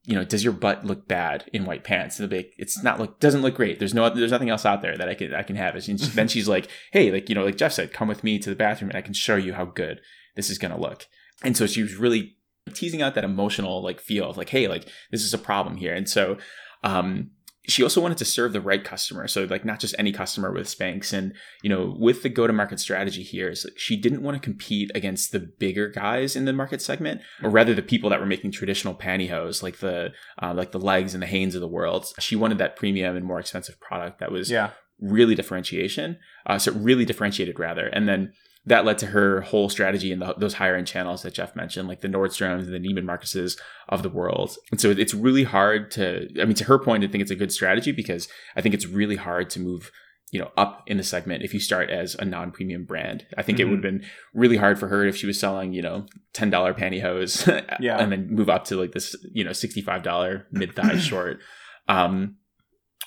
you 0.06 0.16
know, 0.16 0.24
does 0.24 0.44
your 0.44 0.54
butt 0.54 0.86
look 0.86 1.08
bad 1.08 1.46
in 1.54 1.66
white 1.66 1.84
pants? 1.84 2.20
And 2.20 2.24
the 2.24 2.36
big, 2.36 2.48
it's 2.58 2.82
not 2.82 3.00
look, 3.00 3.20
doesn't 3.20 3.42
look 3.42 3.56
great. 3.56 3.78
There's 3.78 3.94
no, 3.94 4.10
there's 4.10 4.32
nothing 4.32 4.50
else 4.50 4.66
out 4.66 4.82
there 4.82 4.98
that 4.98 5.10
I 5.10 5.14
can, 5.14 5.36
I 5.36 5.44
can 5.44 5.56
have. 5.56 5.76
And 5.76 6.00
then 6.00 6.28
she's 6.28 6.48
like, 6.48 6.68
hey, 6.92 7.12
like, 7.12 7.30
you 7.30 7.36
know, 7.36 7.46
like 7.46 7.58
Jeff 7.58 7.74
said, 7.74 7.94
come 7.94 8.08
with 8.08 8.24
me 8.24 8.40
to 8.40 8.50
the 8.50 8.56
bathroom 8.56 8.90
and 8.90 8.98
I 8.98 9.02
can 9.02 9.14
show 9.14 9.36
you 9.36 9.54
how 9.54 9.66
good 9.66 10.02
this 10.36 10.50
is 10.50 10.58
to 10.58 10.78
look. 10.78 11.06
And 11.44 11.56
so 11.56 11.68
she 11.68 11.84
was 11.84 11.96
really 11.96 12.38
teasing 12.74 13.02
out 13.02 13.16
that 13.16 13.24
emotional 13.24 13.84
like 13.84 14.00
feel 14.00 14.30
of 14.30 14.38
like, 14.38 14.50
hey, 14.50 14.68
like 14.68 14.88
this 15.12 15.22
is 15.22 15.34
a 15.34 15.38
problem 15.38 15.78
here. 15.78 15.94
And 15.94 16.10
so, 16.10 16.38
um, 16.84 17.32
she 17.72 17.84
also 17.84 18.02
wanted 18.02 18.18
to 18.18 18.26
serve 18.26 18.54
the 18.54 18.62
right 18.62 18.84
customer. 18.84 19.28
So 19.28 19.44
like 19.44 19.66
not 19.66 19.80
just 19.80 19.96
any 19.98 20.12
customer 20.12 20.52
with 20.52 20.68
spanx. 20.68 21.14
And 21.14 21.34
you 21.62 21.70
know 21.70 21.96
with 21.98 22.24
the 22.24 22.30
go 22.30 22.48
to 22.48 22.54
market 22.54 22.80
strategy 22.80 23.24
here 23.24 23.50
is 23.50 23.66
she 23.76 23.96
didn't 23.96 24.24
want 24.24 24.36
to 24.36 24.44
compete 24.44 24.92
against 24.96 25.32
the 25.32 25.40
bigger 25.40 25.90
guys 25.90 26.36
in 26.36 26.46
the 26.46 26.54
market 26.54 26.82
segment 26.82 27.22
or 27.44 27.50
rather 27.50 27.74
the 27.74 27.82
people 27.82 28.10
that 28.10 28.20
were 28.20 28.26
making 28.26 28.52
traditional 28.52 28.96
pantyhose 28.96 29.64
like 29.64 29.80
the 29.80 30.12
uh, 30.42 30.54
like 30.54 30.72
the 30.72 30.80
L'eggs 30.80 31.14
and 31.14 31.22
the 31.22 31.28
hanes 31.28 31.56
of 31.56 31.62
the 31.62 31.68
world. 31.68 32.08
She 32.20 32.36
wanted 32.36 32.58
that 32.58 32.76
premium 32.76 33.16
and 33.16 33.26
more 33.26 33.40
expensive 33.40 33.80
product 33.80 34.20
that 34.20 34.32
was 34.32 34.50
yeah. 34.50 34.72
really 35.00 35.36
differentiation 35.36 36.18
uh, 36.46 36.58
so 36.58 36.72
really 36.74 37.06
differentiated 37.06 37.60
rather. 37.60 37.88
And 37.88 38.08
then 38.08 38.34
that 38.70 38.86
led 38.86 39.00
to 39.00 39.08
her 39.08 39.42
whole 39.42 39.68
strategy 39.68 40.12
in 40.12 40.20
the, 40.20 40.36
those 40.38 40.54
higher 40.54 40.76
end 40.76 40.86
channels 40.86 41.24
that 41.24 41.34
Jeff 41.34 41.56
mentioned, 41.56 41.88
like 41.88 42.02
the 42.02 42.08
Nordstroms 42.08 42.60
and 42.60 42.74
the 42.74 42.80
Neiman 42.80 43.04
Marcuses 43.04 43.60
of 43.90 44.04
the 44.04 44.10
world. 44.10 44.56
And 44.70 44.80
so 44.80 44.92
it's 44.92 45.14
really 45.16 45.44
hard 45.44 45.90
to, 45.92 46.30
I 46.40 46.46
mean, 46.46 46.54
to 46.54 46.66
her 46.66 46.78
point, 46.78 47.04
I 47.04 47.08
think 47.08 47.24
it's 47.24 47.32
a 47.32 47.36
good 47.36 47.52
strategy 47.52 47.92
because 47.92 48.28
I 48.56 48.62
think 48.62 48.76
it's 48.76 48.86
really 48.86 49.16
hard 49.16 49.50
to 49.52 49.60
move, 49.60 49.90
you 50.32 50.40
know, 50.40 50.52
up 50.56 50.84
in 50.86 50.98
the 50.98 51.04
segment 51.04 51.42
if 51.42 51.52
you 51.52 51.60
start 51.60 51.90
as 51.90 52.14
a 52.20 52.26
non 52.26 52.52
premium 52.52 52.86
brand. 52.86 53.26
I 53.36 53.42
think 53.42 53.58
mm-hmm. 53.58 53.68
it 53.68 53.72
would 53.72 53.84
have 53.84 53.92
been 53.92 54.06
really 54.36 54.58
hard 54.58 54.78
for 54.78 54.88
her 54.88 55.04
if 55.04 55.18
she 55.18 55.26
was 55.26 55.40
selling, 55.40 55.74
you 55.74 55.82
know, 55.82 56.06
$10 56.36 56.52
pantyhose 56.78 57.48
yeah. 57.80 57.98
and 58.00 58.12
then 58.12 58.30
move 58.30 58.52
up 58.52 58.66
to 58.66 58.76
like 58.76 58.92
this, 58.92 59.16
you 59.34 59.44
know, 59.44 59.52
$65 59.52 60.44
mid 60.52 60.76
thigh 60.76 60.98
short. 61.00 61.40
Um, 61.88 62.36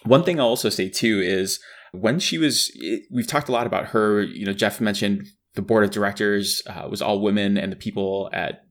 one 0.02 0.25
thing 0.25 0.40
I'll 0.40 0.49
also 0.49 0.71
say 0.71 0.88
too 0.88 1.21
is, 1.21 1.61
when 1.95 2.19
she 2.19 2.38
was 2.38 2.73
we've 3.11 3.26
talked 3.26 3.50
a 3.50 3.52
lot 3.52 3.66
about 3.66 3.88
her 3.88 4.23
you 4.23 4.47
know 4.47 4.54
jeff 4.54 4.81
mentioned 4.81 5.26
the 5.54 5.62
board 5.62 5.85
of 5.85 5.90
directors 5.90 6.62
uh, 6.66 6.88
was 6.90 7.02
all 7.02 7.21
women, 7.21 7.56
and 7.59 7.71
the 7.71 7.76
people 7.76 8.30
at 8.32 8.64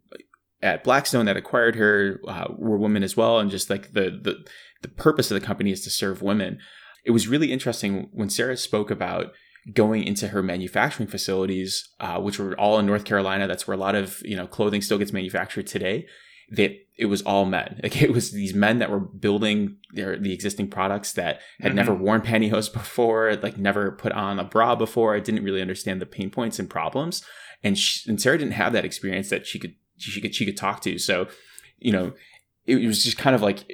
at 0.61 0.83
Blackstone 0.83 1.25
that 1.25 1.37
acquired 1.37 1.75
her 1.75 2.19
uh, 2.27 2.45
were 2.55 2.77
women 2.77 3.03
as 3.03 3.17
well. 3.17 3.39
And 3.39 3.49
just 3.49 3.69
like 3.69 3.93
the, 3.93 4.19
the 4.21 4.45
the 4.81 4.87
purpose 4.87 5.31
of 5.31 5.39
the 5.39 5.45
company 5.45 5.71
is 5.71 5.83
to 5.83 5.89
serve 5.89 6.21
women. 6.21 6.59
It 7.05 7.11
was 7.11 7.27
really 7.27 7.51
interesting 7.51 8.09
when 8.13 8.29
Sarah 8.29 8.57
spoke 8.57 8.91
about 8.91 9.31
going 9.73 10.03
into 10.03 10.29
her 10.29 10.41
manufacturing 10.41 11.07
facilities, 11.07 11.89
uh, 11.99 12.19
which 12.19 12.39
were 12.39 12.59
all 12.59 12.79
in 12.79 12.85
North 12.85 13.05
Carolina. 13.05 13.47
That's 13.47 13.67
where 13.67 13.77
a 13.77 13.79
lot 13.79 13.95
of 13.95 14.21
you 14.23 14.35
know 14.35 14.47
clothing 14.47 14.81
still 14.81 14.97
gets 14.97 15.13
manufactured 15.13 15.67
today 15.67 16.07
that 16.51 16.77
it 16.97 17.05
was 17.05 17.21
all 17.23 17.45
men. 17.45 17.79
Like 17.83 18.01
it 18.01 18.11
was 18.11 18.31
these 18.31 18.53
men 18.53 18.79
that 18.79 18.91
were 18.91 18.99
building 18.99 19.77
their 19.93 20.17
the 20.17 20.33
existing 20.33 20.67
products 20.67 21.13
that 21.13 21.39
had 21.59 21.69
mm-hmm. 21.69 21.75
never 21.77 21.93
worn 21.93 22.21
pantyhose 22.21 22.71
before, 22.81 23.35
like 23.37 23.57
never 23.57 23.91
put 23.91 24.11
on 24.11 24.39
a 24.39 24.43
bra 24.43 24.75
before. 24.75 25.15
I 25.15 25.19
didn't 25.19 25.43
really 25.43 25.61
understand 25.61 26.01
the 26.01 26.05
pain 26.05 26.29
points 26.29 26.59
and 26.59 26.69
problems, 26.69 27.23
and 27.63 27.77
she, 27.77 28.09
and 28.09 28.21
Sarah 28.21 28.37
didn't 28.37 28.53
have 28.53 28.73
that 28.73 28.85
experience 28.85 29.29
that 29.29 29.47
she 29.47 29.57
could 29.57 29.75
she 29.97 30.21
could 30.21 30.35
she 30.35 30.45
could 30.45 30.57
talk 30.57 30.81
to. 30.81 30.97
So, 30.97 31.27
you 31.79 31.91
know, 31.91 32.13
it, 32.65 32.77
it 32.77 32.87
was 32.87 33.03
just 33.03 33.17
kind 33.17 33.35
of 33.35 33.41
like 33.41 33.65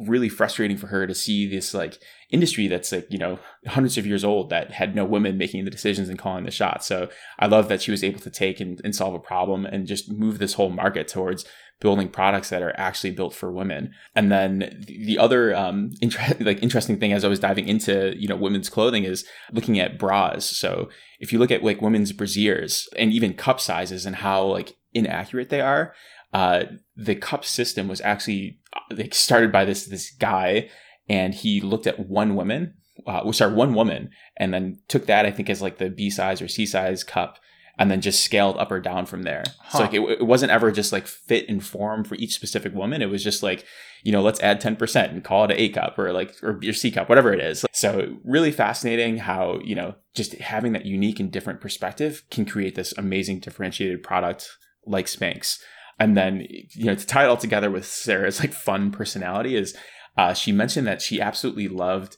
really 0.00 0.28
frustrating 0.28 0.76
for 0.76 0.86
her 0.88 1.06
to 1.06 1.14
see 1.14 1.46
this 1.46 1.74
like 1.74 1.98
industry 2.30 2.66
that's 2.66 2.92
like 2.92 3.06
you 3.10 3.18
know 3.18 3.38
hundreds 3.66 3.98
of 3.98 4.06
years 4.06 4.24
old 4.24 4.50
that 4.50 4.72
had 4.72 4.94
no 4.94 5.04
women 5.04 5.36
making 5.36 5.64
the 5.64 5.70
decisions 5.70 6.08
and 6.08 6.18
calling 6.18 6.44
the 6.44 6.50
shots 6.50 6.86
so 6.86 7.08
i 7.38 7.46
love 7.46 7.68
that 7.68 7.82
she 7.82 7.90
was 7.90 8.02
able 8.04 8.20
to 8.20 8.30
take 8.30 8.60
and, 8.60 8.80
and 8.84 8.94
solve 8.94 9.14
a 9.14 9.18
problem 9.18 9.66
and 9.66 9.86
just 9.86 10.10
move 10.10 10.38
this 10.38 10.54
whole 10.54 10.70
market 10.70 11.06
towards 11.06 11.44
building 11.80 12.08
products 12.08 12.50
that 12.50 12.62
are 12.62 12.74
actually 12.78 13.10
built 13.10 13.34
for 13.34 13.50
women. 13.50 13.92
And 14.14 14.30
then 14.30 14.84
the 14.86 15.18
other 15.18 15.56
um, 15.56 15.92
inter- 16.00 16.36
like 16.40 16.62
interesting 16.62 17.00
thing 17.00 17.12
as 17.12 17.24
I 17.24 17.28
was 17.28 17.40
diving 17.40 17.66
into 17.66 18.14
you 18.16 18.28
know 18.28 18.36
women's 18.36 18.68
clothing 18.68 19.04
is 19.04 19.24
looking 19.52 19.80
at 19.80 19.98
bras. 19.98 20.44
So 20.44 20.88
if 21.18 21.32
you 21.32 21.38
look 21.38 21.50
at 21.50 21.64
like 21.64 21.82
women's 21.82 22.12
brassieres 22.12 22.86
and 22.96 23.12
even 23.12 23.34
cup 23.34 23.60
sizes 23.60 24.06
and 24.06 24.16
how 24.16 24.44
like 24.44 24.76
inaccurate 24.92 25.48
they 25.48 25.60
are, 25.60 25.94
uh, 26.32 26.64
the 26.96 27.14
cup 27.14 27.44
system 27.44 27.88
was 27.88 28.00
actually 28.00 28.60
like 28.90 29.14
started 29.14 29.50
by 29.50 29.64
this 29.64 29.86
this 29.86 30.10
guy, 30.10 30.70
and 31.08 31.34
he 31.34 31.60
looked 31.60 31.86
at 31.86 32.08
one 32.08 32.36
woman. 32.36 32.74
Uh, 33.06 33.32
sorry, 33.32 33.54
one 33.54 33.74
woman, 33.74 34.10
and 34.36 34.52
then 34.52 34.78
took 34.88 35.06
that 35.06 35.24
I 35.24 35.30
think 35.30 35.48
as 35.48 35.62
like 35.62 35.78
the 35.78 35.88
B 35.88 36.10
size 36.10 36.42
or 36.42 36.48
C 36.48 36.66
size 36.66 37.02
cup, 37.02 37.38
and 37.80 37.90
then 37.90 38.02
just 38.02 38.22
scaled 38.22 38.58
up 38.58 38.70
or 38.70 38.78
down 38.78 39.06
from 39.06 39.22
there. 39.22 39.42
Huh. 39.58 39.78
So 39.78 39.84
like 39.84 39.94
it, 39.94 40.20
it, 40.20 40.26
wasn't 40.26 40.52
ever 40.52 40.70
just 40.70 40.92
like 40.92 41.06
fit 41.06 41.48
and 41.48 41.64
form 41.64 42.04
for 42.04 42.14
each 42.16 42.34
specific 42.34 42.74
woman. 42.74 43.00
It 43.00 43.08
was 43.08 43.24
just 43.24 43.42
like, 43.42 43.64
you 44.02 44.12
know, 44.12 44.20
let's 44.20 44.38
add 44.40 44.60
10% 44.60 45.08
and 45.08 45.24
call 45.24 45.44
it 45.44 45.50
a 45.52 45.60
A 45.62 45.68
cup 45.70 45.98
or 45.98 46.12
like, 46.12 46.34
or 46.42 46.58
your 46.60 46.74
C 46.74 46.90
cup, 46.90 47.08
whatever 47.08 47.32
it 47.32 47.40
is. 47.40 47.64
So 47.72 48.18
really 48.22 48.52
fascinating 48.52 49.16
how, 49.16 49.60
you 49.64 49.74
know, 49.74 49.94
just 50.14 50.34
having 50.34 50.74
that 50.74 50.84
unique 50.84 51.20
and 51.20 51.32
different 51.32 51.62
perspective 51.62 52.22
can 52.30 52.44
create 52.44 52.74
this 52.74 52.92
amazing 52.98 53.40
differentiated 53.40 54.02
product 54.02 54.50
like 54.84 55.06
Spanx. 55.06 55.58
And 56.00 56.16
then, 56.16 56.46
you 56.48 56.86
know, 56.86 56.96
to 56.96 57.06
tie 57.06 57.24
it 57.24 57.28
all 57.28 57.36
together 57.36 57.70
with 57.70 57.86
Sarah's 57.86 58.40
like 58.40 58.52
fun 58.52 58.90
personality 58.90 59.54
is, 59.54 59.76
uh, 60.16 60.34
she 60.34 60.50
mentioned 60.50 60.86
that 60.86 61.00
she 61.00 61.20
absolutely 61.20 61.68
loved 61.68 62.16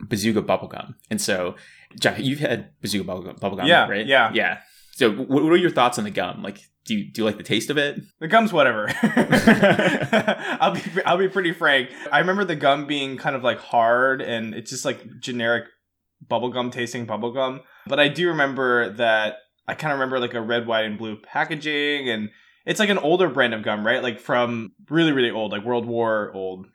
Bazooka 0.00 0.42
bubblegum. 0.42 0.96
And 1.08 1.20
so 1.20 1.54
Jeff, 1.98 2.18
you've 2.18 2.38
had 2.38 2.70
bazooka 2.80 3.04
bubble, 3.04 3.32
bubble 3.34 3.56
gum, 3.56 3.66
yeah, 3.66 3.88
right? 3.88 4.06
Yeah, 4.06 4.30
yeah. 4.32 4.58
So, 4.92 5.10
what, 5.10 5.42
what 5.42 5.52
are 5.52 5.56
your 5.56 5.70
thoughts 5.70 5.98
on 5.98 6.04
the 6.04 6.10
gum? 6.10 6.42
Like, 6.42 6.60
do 6.84 6.94
you, 6.94 7.10
do 7.10 7.22
you 7.22 7.24
like 7.24 7.36
the 7.36 7.42
taste 7.42 7.70
of 7.70 7.78
it? 7.78 8.00
The 8.20 8.28
gum's 8.28 8.52
whatever. 8.52 8.86
I'll 10.60 10.74
be 10.74 10.82
I'll 11.04 11.18
be 11.18 11.28
pretty 11.28 11.52
frank. 11.52 11.90
I 12.12 12.20
remember 12.20 12.44
the 12.44 12.56
gum 12.56 12.86
being 12.86 13.16
kind 13.16 13.34
of 13.34 13.42
like 13.42 13.58
hard 13.58 14.22
and 14.22 14.54
it's 14.54 14.70
just 14.70 14.84
like 14.84 15.20
generic 15.20 15.64
bubblegum 16.28 16.70
tasting 16.70 17.06
bubblegum. 17.06 17.60
But 17.86 17.98
I 17.98 18.08
do 18.08 18.28
remember 18.28 18.90
that 18.94 19.36
I 19.66 19.74
kind 19.74 19.92
of 19.92 19.98
remember 19.98 20.20
like 20.20 20.34
a 20.34 20.40
red, 20.40 20.66
white, 20.66 20.84
and 20.84 20.98
blue 20.98 21.16
packaging 21.16 22.08
and 22.08 22.30
it's 22.66 22.80
like 22.80 22.90
an 22.90 22.98
older 22.98 23.28
brand 23.28 23.54
of 23.54 23.62
gum, 23.62 23.86
right? 23.86 24.02
Like 24.02 24.20
from 24.20 24.72
really, 24.88 25.12
really 25.12 25.30
old, 25.30 25.52
like 25.52 25.64
World 25.64 25.86
War 25.86 26.32
old. 26.34 26.66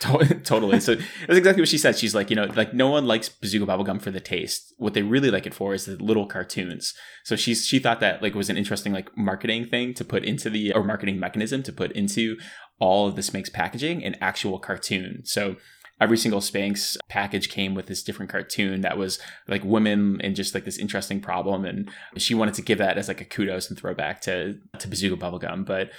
totally. 0.44 0.80
So 0.80 0.94
that's 0.94 1.38
exactly 1.38 1.60
what 1.60 1.68
she 1.68 1.76
said. 1.76 1.98
She's 1.98 2.14
like, 2.14 2.30
you 2.30 2.36
know, 2.36 2.46
like 2.56 2.72
no 2.72 2.88
one 2.88 3.06
likes 3.06 3.28
bazooka 3.28 3.66
bubblegum 3.66 4.00
for 4.00 4.10
the 4.10 4.20
taste. 4.20 4.72
What 4.78 4.94
they 4.94 5.02
really 5.02 5.30
like 5.30 5.46
it 5.46 5.52
for 5.52 5.74
is 5.74 5.84
the 5.84 5.96
little 5.96 6.26
cartoons. 6.26 6.94
So 7.24 7.36
she's 7.36 7.66
she 7.66 7.78
thought 7.78 8.00
that 8.00 8.22
like 8.22 8.34
was 8.34 8.48
an 8.48 8.56
interesting 8.56 8.94
like 8.94 9.14
marketing 9.16 9.66
thing 9.66 9.92
to 9.94 10.04
put 10.04 10.24
into 10.24 10.48
the 10.48 10.72
or 10.72 10.82
marketing 10.82 11.20
mechanism 11.20 11.62
to 11.64 11.72
put 11.72 11.92
into 11.92 12.38
all 12.78 13.08
of 13.08 13.14
the 13.14 13.20
Spanx 13.20 13.52
packaging 13.52 14.02
an 14.02 14.16
actual 14.22 14.58
cartoon. 14.58 15.20
So 15.24 15.56
every 16.00 16.16
single 16.16 16.40
Spanx 16.40 16.96
package 17.08 17.50
came 17.50 17.74
with 17.74 17.86
this 17.86 18.02
different 18.02 18.30
cartoon 18.30 18.80
that 18.80 18.96
was 18.96 19.18
like 19.48 19.62
women 19.64 20.20
and 20.22 20.34
just 20.34 20.54
like 20.54 20.64
this 20.64 20.78
interesting 20.78 21.20
problem. 21.20 21.64
And 21.64 21.90
she 22.16 22.34
wanted 22.34 22.54
to 22.54 22.62
give 22.62 22.78
that 22.78 22.98
as 22.98 23.08
like 23.08 23.20
a 23.20 23.24
kudos 23.24 23.68
and 23.68 23.78
throwback 23.78 24.20
to 24.22 24.58
to 24.78 24.88
bazooka 24.88 25.16
bubblegum. 25.16 25.64
But 25.64 25.90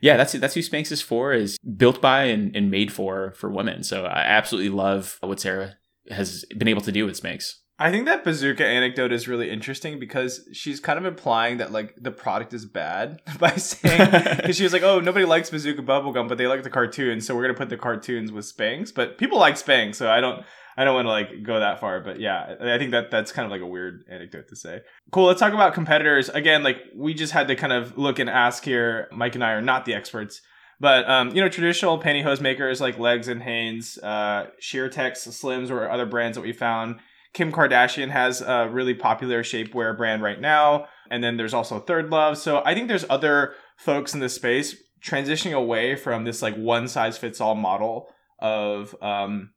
yeah, 0.00 0.16
that's 0.16 0.32
that's 0.32 0.54
who 0.54 0.60
Spanx 0.60 0.92
is 0.92 1.02
for. 1.02 1.32
Is 1.32 1.58
built 1.76 2.00
by 2.00 2.24
and, 2.24 2.54
and 2.54 2.70
made 2.70 2.92
for 2.92 3.32
for 3.32 3.50
women. 3.50 3.82
So 3.82 4.04
I 4.04 4.20
absolutely 4.20 4.70
love 4.70 5.18
what 5.20 5.40
Sarah 5.40 5.74
has 6.10 6.44
been 6.56 6.68
able 6.68 6.82
to 6.82 6.92
do 6.92 7.04
with 7.04 7.20
Spanx. 7.20 7.54
I 7.80 7.92
think 7.92 8.06
that 8.06 8.24
bazooka 8.24 8.66
anecdote 8.66 9.12
is 9.12 9.28
really 9.28 9.50
interesting 9.50 10.00
because 10.00 10.48
she's 10.52 10.80
kind 10.80 10.98
of 10.98 11.04
implying 11.04 11.58
that 11.58 11.70
like 11.70 11.94
the 11.96 12.10
product 12.10 12.52
is 12.52 12.64
bad 12.64 13.20
by 13.38 13.52
saying 13.52 14.10
because 14.36 14.56
she 14.56 14.64
was 14.64 14.72
like, 14.72 14.82
oh, 14.82 14.98
nobody 14.98 15.24
likes 15.24 15.50
bazooka 15.50 15.82
bubblegum, 15.82 16.28
but 16.28 16.38
they 16.38 16.48
like 16.48 16.64
the 16.64 16.70
cartoons, 16.70 17.26
so 17.26 17.36
we're 17.36 17.42
gonna 17.42 17.54
put 17.54 17.68
the 17.68 17.76
cartoons 17.76 18.32
with 18.32 18.44
Spanx. 18.44 18.92
But 18.92 19.16
people 19.16 19.38
like 19.38 19.54
Spanx, 19.54 19.94
so 19.94 20.10
I 20.10 20.20
don't 20.20 20.44
I 20.78 20.84
don't 20.84 20.94
want 20.94 21.06
to 21.06 21.10
like 21.10 21.42
go 21.42 21.58
that 21.58 21.80
far, 21.80 22.00
but 22.00 22.20
yeah, 22.20 22.54
I 22.60 22.78
think 22.78 22.92
that 22.92 23.10
that's 23.10 23.32
kind 23.32 23.44
of 23.44 23.50
like 23.50 23.60
a 23.60 23.66
weird 23.66 24.04
anecdote 24.08 24.46
to 24.48 24.56
say. 24.56 24.82
Cool. 25.10 25.26
Let's 25.26 25.40
talk 25.40 25.52
about 25.52 25.74
competitors 25.74 26.28
again. 26.28 26.62
Like 26.62 26.78
we 26.94 27.14
just 27.14 27.32
had 27.32 27.48
to 27.48 27.56
kind 27.56 27.72
of 27.72 27.98
look 27.98 28.20
and 28.20 28.30
ask 28.30 28.64
here. 28.64 29.08
Mike 29.10 29.34
and 29.34 29.42
I 29.42 29.52
are 29.52 29.60
not 29.60 29.86
the 29.86 29.94
experts, 29.94 30.40
but 30.78 31.08
um, 31.10 31.34
you 31.34 31.42
know, 31.42 31.48
traditional 31.48 32.00
pantyhose 32.00 32.40
makers 32.40 32.80
like 32.80 32.96
L'eggs 32.96 33.26
and 33.26 33.42
Hanes, 33.42 33.98
uh, 34.04 34.46
Sheertex, 34.62 35.26
Slims, 35.28 35.68
or 35.70 35.90
other 35.90 36.06
brands 36.06 36.36
that 36.36 36.42
we 36.42 36.52
found. 36.52 37.00
Kim 37.34 37.52
Kardashian 37.52 38.10
has 38.10 38.40
a 38.40 38.68
really 38.70 38.94
popular 38.94 39.42
shapewear 39.42 39.96
brand 39.96 40.22
right 40.22 40.40
now, 40.40 40.86
and 41.10 41.22
then 41.22 41.36
there's 41.36 41.54
also 41.54 41.78
Third 41.78 42.10
Love. 42.10 42.38
So 42.38 42.62
I 42.64 42.74
think 42.74 42.88
there's 42.88 43.04
other 43.08 43.54
folks 43.76 44.14
in 44.14 44.20
this 44.20 44.34
space 44.34 44.76
transitioning 45.04 45.52
away 45.52 45.94
from 45.94 46.24
this 46.24 46.42
like 46.42 46.56
one 46.56 46.88
size 46.88 47.18
fits 47.18 47.40
all 47.40 47.54
model 47.54 48.12
of 48.40 48.94
um, 49.02 49.50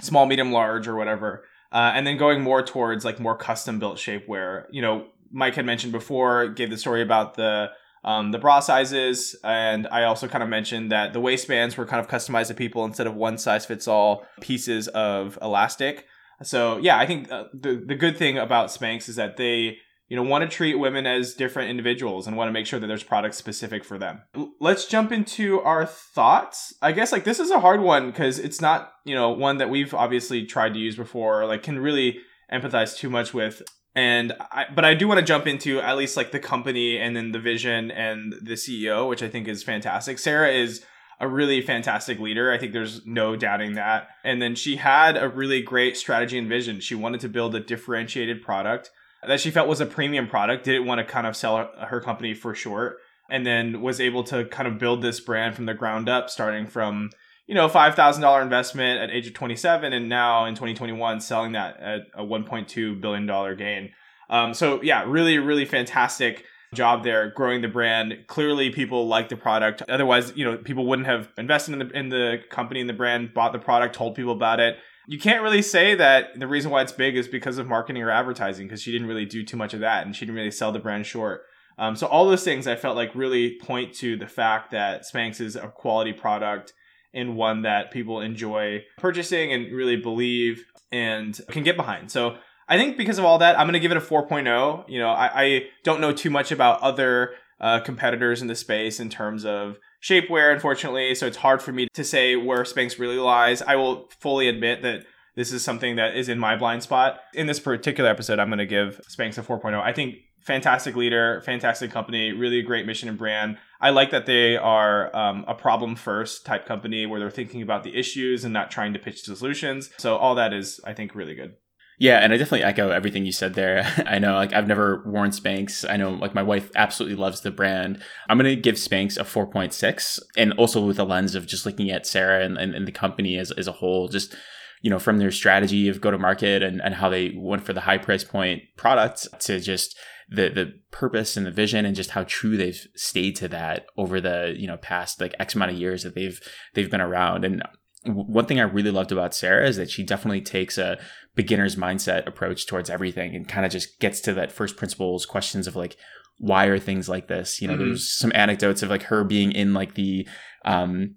small, 0.00 0.26
medium, 0.26 0.52
large, 0.52 0.88
or 0.88 0.96
whatever. 0.96 1.44
Uh, 1.72 1.92
and 1.94 2.06
then 2.06 2.16
going 2.16 2.40
more 2.40 2.62
towards 2.62 3.04
like 3.04 3.20
more 3.20 3.36
custom 3.36 3.78
built 3.78 3.96
shapewear. 3.96 4.64
You 4.70 4.82
know, 4.82 5.06
Mike 5.30 5.54
had 5.54 5.66
mentioned 5.66 5.92
before, 5.92 6.48
gave 6.48 6.70
the 6.70 6.78
story 6.78 7.02
about 7.02 7.34
the 7.34 7.70
um, 8.02 8.32
the 8.32 8.38
bra 8.38 8.60
sizes, 8.60 9.36
and 9.44 9.86
I 9.88 10.04
also 10.04 10.26
kind 10.26 10.42
of 10.42 10.48
mentioned 10.48 10.90
that 10.90 11.12
the 11.12 11.20
waistbands 11.20 11.76
were 11.76 11.84
kind 11.84 12.00
of 12.00 12.08
customized 12.08 12.48
to 12.48 12.54
people 12.54 12.84
instead 12.86 13.06
of 13.06 13.14
one 13.14 13.36
size 13.36 13.66
fits 13.66 13.86
all 13.86 14.24
pieces 14.40 14.88
of 14.88 15.38
elastic. 15.42 16.06
So 16.42 16.78
yeah, 16.78 16.98
I 16.98 17.06
think 17.06 17.30
uh, 17.30 17.44
the 17.52 17.82
the 17.86 17.94
good 17.94 18.16
thing 18.16 18.38
about 18.38 18.68
Spanx 18.68 19.08
is 19.08 19.16
that 19.16 19.36
they 19.36 19.78
you 20.08 20.16
know 20.16 20.22
want 20.22 20.42
to 20.42 20.54
treat 20.54 20.74
women 20.76 21.06
as 21.06 21.34
different 21.34 21.70
individuals 21.70 22.26
and 22.26 22.36
want 22.36 22.48
to 22.48 22.52
make 22.52 22.66
sure 22.66 22.80
that 22.80 22.86
there's 22.86 23.02
products 23.02 23.36
specific 23.36 23.84
for 23.84 23.98
them. 23.98 24.22
Let's 24.60 24.86
jump 24.86 25.12
into 25.12 25.60
our 25.60 25.86
thoughts. 25.86 26.74
I 26.82 26.92
guess 26.92 27.12
like 27.12 27.24
this 27.24 27.40
is 27.40 27.50
a 27.50 27.60
hard 27.60 27.80
one 27.80 28.10
because 28.10 28.38
it's 28.38 28.60
not 28.60 28.92
you 29.04 29.14
know 29.14 29.30
one 29.30 29.58
that 29.58 29.70
we've 29.70 29.94
obviously 29.94 30.46
tried 30.46 30.74
to 30.74 30.80
use 30.80 30.96
before 30.96 31.42
or 31.42 31.46
like 31.46 31.62
can 31.62 31.78
really 31.78 32.18
empathize 32.52 32.96
too 32.96 33.10
much 33.10 33.32
with. 33.34 33.62
And 33.94 34.32
I, 34.52 34.66
but 34.72 34.84
I 34.84 34.94
do 34.94 35.08
want 35.08 35.18
to 35.18 35.26
jump 35.26 35.48
into 35.48 35.80
at 35.80 35.96
least 35.96 36.16
like 36.16 36.30
the 36.30 36.38
company 36.38 36.96
and 36.96 37.16
then 37.16 37.32
the 37.32 37.40
vision 37.40 37.90
and 37.90 38.32
the 38.40 38.54
CEO, 38.54 39.08
which 39.08 39.22
I 39.22 39.28
think 39.28 39.48
is 39.48 39.64
fantastic. 39.64 40.18
Sarah 40.18 40.52
is 40.52 40.84
a 41.20 41.28
really 41.28 41.60
fantastic 41.60 42.18
leader. 42.18 42.50
I 42.50 42.58
think 42.58 42.72
there's 42.72 43.04
no 43.04 43.36
doubting 43.36 43.74
that. 43.74 44.08
And 44.24 44.40
then 44.40 44.54
she 44.54 44.76
had 44.76 45.16
a 45.16 45.28
really 45.28 45.60
great 45.60 45.96
strategy 45.96 46.38
and 46.38 46.48
vision. 46.48 46.80
She 46.80 46.94
wanted 46.94 47.20
to 47.20 47.28
build 47.28 47.54
a 47.54 47.60
differentiated 47.60 48.42
product 48.42 48.90
that 49.26 49.40
she 49.40 49.50
felt 49.50 49.68
was 49.68 49.80
a 49.80 49.86
premium 49.86 50.26
product, 50.26 50.64
didn't 50.64 50.86
want 50.86 50.98
to 50.98 51.04
kind 51.04 51.26
of 51.26 51.36
sell 51.36 51.70
her 51.78 52.00
company 52.00 52.34
for 52.34 52.54
short, 52.54 52.98
and 53.28 53.46
then 53.46 53.82
was 53.82 54.00
able 54.00 54.24
to 54.24 54.46
kind 54.46 54.66
of 54.66 54.78
build 54.78 55.02
this 55.02 55.20
brand 55.20 55.54
from 55.54 55.66
the 55.66 55.74
ground 55.74 56.08
up, 56.08 56.30
starting 56.30 56.66
from 56.66 57.10
you 57.46 57.54
know 57.54 57.68
five 57.68 57.94
thousand 57.94 58.22
dollar 58.22 58.40
investment 58.40 59.00
at 59.00 59.10
age 59.10 59.26
of 59.26 59.34
twenty 59.34 59.56
seven, 59.56 59.92
and 59.92 60.08
now 60.08 60.46
in 60.46 60.54
twenty 60.54 60.74
twenty 60.74 60.94
one 60.94 61.20
selling 61.20 61.52
that 61.52 61.78
at 61.80 62.00
a 62.14 62.24
one 62.24 62.44
point 62.44 62.68
two 62.68 62.96
billion 62.96 63.26
dollar 63.26 63.54
gain. 63.54 63.92
Um, 64.30 64.54
so 64.54 64.80
yeah, 64.82 65.04
really, 65.06 65.38
really 65.38 65.64
fantastic 65.64 66.44
job 66.74 67.02
there 67.04 67.30
growing 67.30 67.60
the 67.62 67.68
brand. 67.68 68.24
Clearly, 68.26 68.70
people 68.70 69.08
like 69.08 69.28
the 69.28 69.36
product. 69.36 69.82
Otherwise, 69.88 70.32
you 70.36 70.44
know, 70.44 70.56
people 70.56 70.86
wouldn't 70.86 71.06
have 71.06 71.30
invested 71.36 71.72
in 71.72 71.78
the 71.80 71.98
in 71.98 72.08
the 72.08 72.38
company 72.50 72.80
and 72.80 72.88
the 72.88 72.94
brand, 72.94 73.34
bought 73.34 73.52
the 73.52 73.58
product, 73.58 73.94
told 73.94 74.14
people 74.14 74.32
about 74.32 74.60
it 74.60 74.76
you 75.10 75.18
can't 75.18 75.42
really 75.42 75.60
say 75.60 75.96
that 75.96 76.38
the 76.38 76.46
reason 76.46 76.70
why 76.70 76.82
it's 76.82 76.92
big 76.92 77.16
is 77.16 77.26
because 77.26 77.58
of 77.58 77.66
marketing 77.66 78.00
or 78.00 78.10
advertising 78.10 78.68
because 78.68 78.80
she 78.80 78.92
didn't 78.92 79.08
really 79.08 79.24
do 79.24 79.44
too 79.44 79.56
much 79.56 79.74
of 79.74 79.80
that 79.80 80.06
and 80.06 80.14
she 80.14 80.24
didn't 80.24 80.36
really 80.36 80.52
sell 80.52 80.70
the 80.70 80.78
brand 80.78 81.04
short. 81.04 81.42
Um, 81.78 81.96
so 81.96 82.06
all 82.06 82.28
those 82.28 82.44
things 82.44 82.68
I 82.68 82.76
felt 82.76 82.94
like 82.94 83.12
really 83.16 83.58
point 83.58 83.92
to 83.94 84.16
the 84.16 84.28
fact 84.28 84.70
that 84.70 85.02
Spanx 85.02 85.40
is 85.40 85.56
a 85.56 85.66
quality 85.66 86.12
product 86.12 86.74
and 87.12 87.34
one 87.34 87.62
that 87.62 87.90
people 87.90 88.20
enjoy 88.20 88.84
purchasing 88.98 89.52
and 89.52 89.74
really 89.74 89.96
believe 89.96 90.64
and 90.92 91.40
can 91.48 91.64
get 91.64 91.76
behind. 91.76 92.12
So 92.12 92.36
I 92.70 92.78
think 92.78 92.96
because 92.96 93.18
of 93.18 93.24
all 93.24 93.38
that, 93.38 93.58
I'm 93.58 93.66
going 93.66 93.74
to 93.74 93.80
give 93.80 93.90
it 93.90 93.96
a 93.96 94.00
4.0. 94.00 94.88
You 94.88 95.00
know, 95.00 95.10
I, 95.10 95.42
I 95.42 95.62
don't 95.82 96.00
know 96.00 96.12
too 96.12 96.30
much 96.30 96.52
about 96.52 96.80
other 96.80 97.32
uh, 97.60 97.80
competitors 97.80 98.40
in 98.40 98.46
the 98.46 98.54
space 98.54 99.00
in 99.00 99.10
terms 99.10 99.44
of 99.44 99.76
shapewear, 100.00 100.54
unfortunately. 100.54 101.16
So 101.16 101.26
it's 101.26 101.38
hard 101.38 101.60
for 101.60 101.72
me 101.72 101.88
to 101.92 102.04
say 102.04 102.36
where 102.36 102.62
Spanx 102.62 102.96
really 102.98 103.18
lies. 103.18 103.60
I 103.60 103.74
will 103.74 104.08
fully 104.20 104.48
admit 104.48 104.82
that 104.82 105.04
this 105.34 105.52
is 105.52 105.64
something 105.64 105.96
that 105.96 106.16
is 106.16 106.28
in 106.28 106.38
my 106.38 106.56
blind 106.56 106.84
spot. 106.84 107.18
In 107.34 107.48
this 107.48 107.58
particular 107.58 108.08
episode, 108.08 108.38
I'm 108.38 108.48
going 108.48 108.58
to 108.58 108.66
give 108.66 109.00
Spanx 109.10 109.36
a 109.36 109.42
4.0. 109.42 109.82
I 109.82 109.92
think 109.92 110.14
fantastic 110.38 110.94
leader, 110.94 111.42
fantastic 111.44 111.90
company, 111.90 112.30
really 112.30 112.62
great 112.62 112.86
mission 112.86 113.08
and 113.08 113.18
brand. 113.18 113.58
I 113.80 113.90
like 113.90 114.12
that 114.12 114.26
they 114.26 114.56
are 114.56 115.14
um, 115.14 115.44
a 115.48 115.54
problem 115.54 115.96
first 115.96 116.46
type 116.46 116.66
company 116.66 117.04
where 117.04 117.18
they're 117.18 117.30
thinking 117.30 117.62
about 117.62 117.82
the 117.82 117.98
issues 117.98 118.44
and 118.44 118.54
not 118.54 118.70
trying 118.70 118.92
to 118.92 119.00
pitch 119.00 119.22
solutions. 119.22 119.90
So 119.98 120.16
all 120.16 120.36
that 120.36 120.52
is, 120.52 120.80
I 120.84 120.94
think, 120.94 121.16
really 121.16 121.34
good. 121.34 121.54
Yeah, 122.00 122.16
and 122.16 122.32
I 122.32 122.38
definitely 122.38 122.64
echo 122.64 122.88
everything 122.88 123.26
you 123.26 123.32
said 123.32 123.52
there. 123.52 123.86
I 124.06 124.18
know, 124.18 124.32
like, 124.32 124.54
I've 124.54 124.66
never 124.66 125.02
worn 125.04 125.32
Spanx. 125.32 125.88
I 125.88 125.98
know, 125.98 126.12
like, 126.12 126.34
my 126.34 126.42
wife 126.42 126.70
absolutely 126.74 127.18
loves 127.18 127.42
the 127.42 127.50
brand. 127.50 128.02
I'm 128.26 128.38
going 128.38 128.48
to 128.48 128.56
give 128.56 128.76
Spanx 128.76 129.18
a 129.18 129.24
4.6, 129.24 130.18
and 130.34 130.54
also 130.54 130.84
with 130.84 130.98
a 130.98 131.04
lens 131.04 131.34
of 131.34 131.46
just 131.46 131.66
looking 131.66 131.90
at 131.90 132.06
Sarah 132.06 132.42
and, 132.42 132.56
and, 132.56 132.74
and 132.74 132.88
the 132.88 132.92
company 132.92 133.36
as, 133.36 133.50
as 133.50 133.68
a 133.68 133.72
whole, 133.72 134.08
just, 134.08 134.34
you 134.80 134.88
know, 134.88 134.98
from 134.98 135.18
their 135.18 135.30
strategy 135.30 135.88
of 135.88 136.00
go 136.00 136.10
to 136.10 136.16
market 136.16 136.62
and, 136.62 136.80
and 136.80 136.94
how 136.94 137.10
they 137.10 137.34
went 137.36 137.66
for 137.66 137.74
the 137.74 137.82
high 137.82 137.98
price 137.98 138.24
point 138.24 138.62
products 138.78 139.28
to 139.40 139.60
just 139.60 139.94
the 140.30 140.48
the 140.48 140.72
purpose 140.92 141.36
and 141.36 141.44
the 141.44 141.50
vision 141.50 141.84
and 141.84 141.96
just 141.96 142.10
how 142.10 142.22
true 142.22 142.56
they've 142.56 142.86
stayed 142.94 143.34
to 143.34 143.48
that 143.48 143.86
over 143.96 144.20
the 144.20 144.54
you 144.56 144.66
know 144.68 144.76
past 144.76 145.20
like 145.20 145.34
x 145.40 145.56
amount 145.56 145.72
of 145.72 145.76
years 145.76 146.04
that 146.04 146.14
they've 146.14 146.40
they've 146.74 146.90
been 146.90 147.00
around 147.00 147.44
and 147.44 147.64
one 148.04 148.46
thing 148.46 148.58
I 148.60 148.64
really 148.64 148.90
loved 148.90 149.12
about 149.12 149.34
Sarah 149.34 149.68
is 149.68 149.76
that 149.76 149.90
she 149.90 150.02
definitely 150.02 150.40
takes 150.40 150.78
a 150.78 150.98
beginner's 151.34 151.76
mindset 151.76 152.26
approach 152.26 152.66
towards 152.66 152.88
everything 152.88 153.34
and 153.34 153.46
kind 153.46 153.66
of 153.66 153.72
just 153.72 154.00
gets 154.00 154.20
to 154.22 154.34
that 154.34 154.52
first 154.52 154.76
principles 154.76 155.26
questions 155.26 155.66
of 155.66 155.76
like, 155.76 155.96
why 156.38 156.66
are 156.66 156.78
things 156.78 157.08
like 157.08 157.28
this? 157.28 157.60
You 157.60 157.68
know, 157.68 157.74
mm-hmm. 157.74 157.88
there's 157.88 158.10
some 158.10 158.32
anecdotes 158.34 158.82
of 158.82 158.90
like 158.90 159.04
her 159.04 159.22
being 159.24 159.52
in 159.52 159.74
like 159.74 159.94
the, 159.94 160.26
um, 160.64 161.16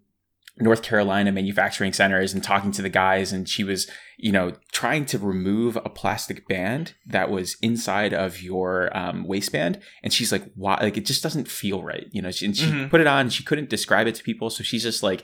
North 0.60 0.84
Carolina 0.84 1.32
manufacturing 1.32 1.93
centers 1.93 2.32
and 2.34 2.43
talking 2.43 2.72
to 2.74 2.84
the 2.84 2.89
guys 2.89 3.34
and 3.34 3.50
she 3.50 3.63
was, 3.63 3.89
you 4.17 4.32
know, 4.32 4.54
trying 4.72 5.06
to 5.08 5.17
remove 5.17 5.78
a 5.78 5.89
plastic 5.89 6.48
band 6.48 6.93
that 7.08 7.32
was 7.32 7.58
inside 7.63 8.13
of 8.13 8.39
your 8.41 8.96
um, 8.96 9.26
waistband. 9.26 9.80
And 10.04 10.13
she's 10.13 10.32
like, 10.32 10.43
why? 10.56 10.78
Like, 10.80 10.96
it 10.96 11.08
just 11.08 11.24
doesn't 11.24 11.48
feel 11.48 11.82
right. 11.82 12.06
You 12.12 12.22
know, 12.22 12.30
she, 12.30 12.46
and 12.46 12.56
she 12.56 12.67
mm-hmm. 12.67 12.89
put 12.89 13.02
it 13.02 13.08
on 13.08 13.30
she 13.30 13.43
couldn't 13.43 13.69
describe 13.69 14.06
it 14.06 14.13
to 14.15 14.24
people. 14.24 14.52
So 14.52 14.63
she's 14.63 14.84
just 14.84 15.02
like, 15.02 15.24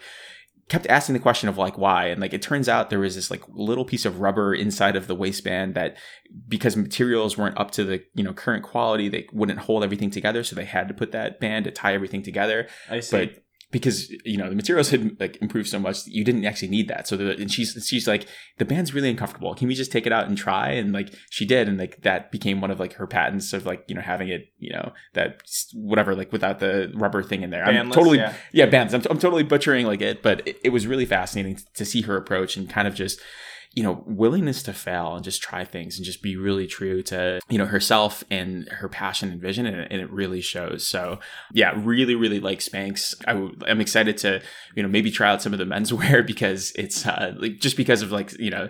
kept 0.70 0.88
asking 0.88 1.14
the 1.14 1.20
question 1.20 1.50
of 1.50 1.58
like 1.58 1.78
why 1.78 2.06
and 2.06 2.22
like 2.22 2.34
it 2.34 2.42
turns 2.42 2.70
out 2.70 2.90
there 2.90 3.00
was 3.00 3.16
this 3.16 3.32
like 3.32 3.44
little 3.50 3.84
piece 3.84 4.06
of 4.06 4.22
rubber 4.22 4.54
inside 4.54 4.96
of 4.96 5.08
the 5.08 5.16
waistband 5.16 5.74
that 5.74 5.98
because 6.48 6.78
materials 6.78 7.38
weren't 7.38 7.58
up 7.58 7.72
to 7.72 7.84
the 7.84 8.04
you 8.14 8.24
know 8.24 8.34
current 8.34 8.64
quality 8.64 9.10
they 9.10 9.28
wouldn't 9.34 9.60
hold 9.60 9.84
everything 9.84 10.12
together 10.12 10.44
so 10.44 10.56
they 10.56 10.66
had 10.66 10.88
to 10.88 10.94
put 10.94 11.12
that 11.12 11.40
band 11.40 11.66
to 11.66 11.72
tie 11.72 11.94
everything 11.94 12.22
together. 12.22 12.68
I 12.90 13.00
see. 13.00 13.18
But 13.18 13.44
because 13.72 14.10
you 14.26 14.38
know 14.38 14.50
the 14.50 14.56
materials 14.56 14.90
had 14.90 15.20
like 15.20 15.38
improved 15.42 15.70
so 15.70 15.80
much 15.80 16.08
you 16.08 16.24
didn't 16.24 16.46
actually 16.46 16.70
need 16.70 16.88
that. 16.88 17.08
So 17.08 17.16
the, 17.16 17.38
and 17.38 17.52
she's 17.52 17.78
she's 17.88 18.08
like 18.08 18.28
the 18.58 18.66
band's 18.66 18.94
really 18.94 19.10
uncomfortable. 19.10 19.54
Can 19.54 19.68
we 19.68 19.76
just 19.76 19.92
take 19.92 20.08
it 20.08 20.12
out 20.12 20.28
and 20.28 20.38
try? 20.38 20.72
And 20.72 20.92
like 20.92 21.14
she 21.30 21.46
did 21.46 21.68
and 21.68 21.78
like 21.78 22.02
that 22.02 22.32
became 22.32 22.62
one 22.62 22.72
of 22.72 22.80
like 22.80 22.94
her 22.94 23.06
patents 23.06 23.54
of 23.54 23.66
like 23.66 23.86
you 23.88 23.96
know 23.96 24.02
having 24.02 24.30
it 24.30 24.52
you 24.58 24.72
know 24.72 24.94
that 25.14 25.42
whatever 25.74 26.16
like 26.16 26.32
without 26.32 26.60
the 26.60 26.92
rubber 26.96 27.22
thing 27.22 27.44
in 27.44 27.52
there. 27.52 27.66
Bandless, 27.66 27.80
i'm 27.80 27.92
totally 27.92 28.18
yeah, 28.18 28.34
yeah 28.52 28.66
bands. 28.66 28.94
I'm, 28.94 29.04
I'm 29.10 29.20
totally 29.20 29.44
butchering 29.44 29.86
like 29.86 30.02
it 30.02 30.24
but 30.24 30.48
it, 30.48 30.60
it 30.66 30.70
was 30.70 30.88
really 30.88 31.06
fascinating 31.06 31.60
to 31.76 31.86
see 31.86 32.02
her 32.02 32.18
approach 32.18 32.58
and 32.58 32.70
kind 32.70 32.88
of 32.88 32.96
just 32.96 33.20
you 33.76 33.84
know, 33.84 34.04
willingness 34.08 34.64
to 34.64 34.74
fail 34.74 35.14
and 35.14 35.24
just 35.24 35.44
try 35.44 35.64
things 35.64 35.98
and 35.98 36.06
just 36.06 36.24
be 36.24 36.36
really 36.36 36.66
true 36.66 37.04
to, 37.04 37.40
you 37.50 37.58
know, 37.58 37.68
herself 37.68 38.24
and 38.32 38.68
her 38.70 38.90
passion 38.90 39.32
and 39.32 39.40
vision. 39.40 39.68
And, 39.68 39.80
and 39.92 40.02
it 40.02 40.12
really 40.12 40.42
shows. 40.42 40.88
So, 40.88 41.20
yeah, 41.54 41.74
really, 41.76 42.16
really 42.16 42.40
like 42.40 42.60
Spanx. 42.60 43.14
I 43.28 43.34
w- 43.34 43.56
I'm 43.68 43.80
excited 43.80 44.18
to, 44.20 44.42
you 44.76 44.82
know, 44.82 44.90
maybe 44.90 45.12
try 45.12 45.30
out 45.30 45.44
some 45.44 45.54
of 45.54 45.60
the 45.60 45.66
menswear 45.66 46.26
because 46.28 46.72
it's 46.76 47.06
uh, 47.06 47.36
like 47.38 47.60
just 47.60 47.78
because 47.78 48.02
of 48.02 48.12
like, 48.12 48.38
you 48.40 48.50
know, 48.50 48.70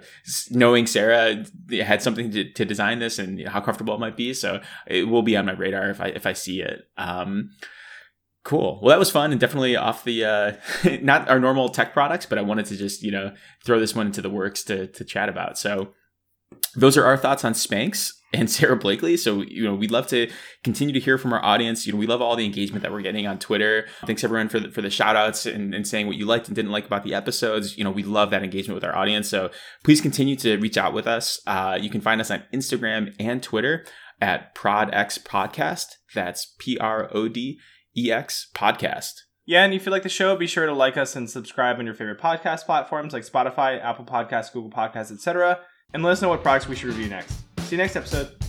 knowing 0.51 0.85
Sarah 0.85 1.45
had 1.71 2.01
something 2.01 2.29
to, 2.31 2.51
to 2.51 2.65
design 2.65 2.99
this 2.99 3.19
and 3.19 3.47
how 3.47 3.61
comfortable 3.61 3.95
it 3.95 3.99
might 3.99 4.17
be. 4.17 4.33
So 4.33 4.61
it 4.85 5.07
will 5.07 5.23
be 5.23 5.37
on 5.37 5.45
my 5.45 5.53
radar 5.53 5.89
if 5.89 6.01
I, 6.01 6.07
if 6.07 6.25
I 6.25 6.33
see 6.33 6.61
it. 6.61 6.81
Um, 6.97 7.51
Cool. 8.43 8.79
Well, 8.81 8.89
that 8.89 8.99
was 8.99 9.11
fun 9.11 9.31
and 9.31 9.39
definitely 9.39 9.75
off 9.75 10.03
the 10.03 10.25
uh, 10.25 10.53
not 11.01 11.29
our 11.29 11.39
normal 11.39 11.69
tech 11.69 11.93
products, 11.93 12.25
but 12.25 12.37
I 12.37 12.41
wanted 12.41 12.65
to 12.67 12.77
just 12.77 13.03
you 13.03 13.11
know 13.11 13.33
throw 13.65 13.79
this 13.79 13.93
one 13.93 14.07
into 14.07 14.21
the 14.21 14.29
works 14.29 14.63
to 14.63 14.87
to 14.87 15.03
chat 15.03 15.29
about. 15.29 15.57
So 15.57 15.93
those 16.75 16.97
are 16.97 17.05
our 17.05 17.17
thoughts 17.17 17.43
on 17.43 17.53
Spanx 17.53 18.13
and 18.33 18.49
Sara 18.51 18.75
Blakely. 18.75 19.17
So, 19.17 19.41
you 19.41 19.63
know, 19.63 19.75
we'd 19.75 19.91
love 19.91 20.07
to 20.07 20.29
continue 20.63 20.93
to 20.93 20.99
hear 20.99 21.17
from 21.17 21.33
our 21.33 21.43
audience. 21.43 21.85
You 21.85 21.93
know, 21.93 21.99
we 21.99 22.07
love 22.07 22.21
all 22.21 22.35
the 22.35 22.45
engagement 22.45 22.83
that 22.83 22.91
we're 22.91 23.01
getting 23.01 23.27
on 23.27 23.39
Twitter. 23.39 23.87
Thanks 24.05 24.23
everyone 24.23 24.49
for 24.49 24.59
the, 24.59 24.71
for 24.71 24.81
the 24.81 24.89
shout 24.89 25.15
outs 25.15 25.45
and, 25.45 25.73
and 25.73 25.87
saying 25.87 26.07
what 26.07 26.15
you 26.15 26.25
liked 26.25 26.47
and 26.47 26.55
didn't 26.55 26.71
like 26.71 26.85
about 26.85 27.03
the 27.03 27.13
episodes. 27.13 27.77
You 27.77 27.83
know, 27.83 27.91
we 27.91 28.03
love 28.03 28.29
that 28.31 28.43
engagement 28.43 28.75
with 28.75 28.83
our 28.83 28.95
audience. 28.95 29.29
So 29.29 29.49
please 29.83 30.01
continue 30.01 30.35
to 30.37 30.57
reach 30.57 30.77
out 30.77 30.93
with 30.93 31.07
us. 31.07 31.41
Uh, 31.47 31.77
you 31.79 31.89
can 31.89 32.01
find 32.01 32.21
us 32.21 32.31
on 32.31 32.43
Instagram 32.53 33.13
and 33.19 33.41
Twitter 33.41 33.85
at 34.21 34.53
ProdX 34.55 35.19
Podcast. 35.21 35.95
That's 36.13 36.55
P 36.59 36.77
R 36.77 37.09
O 37.13 37.27
D 37.27 37.59
EX 37.97 38.49
podcast. 38.55 39.21
Yeah, 39.45 39.63
and 39.63 39.73
if 39.73 39.85
you 39.85 39.91
like 39.91 40.03
the 40.03 40.09
show, 40.09 40.35
be 40.35 40.45
sure 40.45 40.67
to 40.67 40.73
like 40.73 40.95
us 40.95 41.15
and 41.15 41.29
subscribe 41.29 41.79
on 41.79 41.85
your 41.85 41.95
favorite 41.95 42.19
podcast 42.19 42.65
platforms 42.65 43.13
like 43.13 43.23
Spotify, 43.23 43.83
Apple 43.83 44.05
Podcasts, 44.05 44.53
Google 44.53 44.69
Podcasts, 44.69 45.11
etc. 45.11 45.59
And 45.93 46.03
let 46.03 46.11
us 46.11 46.21
know 46.21 46.29
what 46.29 46.43
products 46.43 46.67
we 46.67 46.75
should 46.75 46.89
review 46.89 47.07
next. 47.07 47.33
See 47.61 47.75
you 47.75 47.77
next 47.77 47.95
episode. 47.95 48.48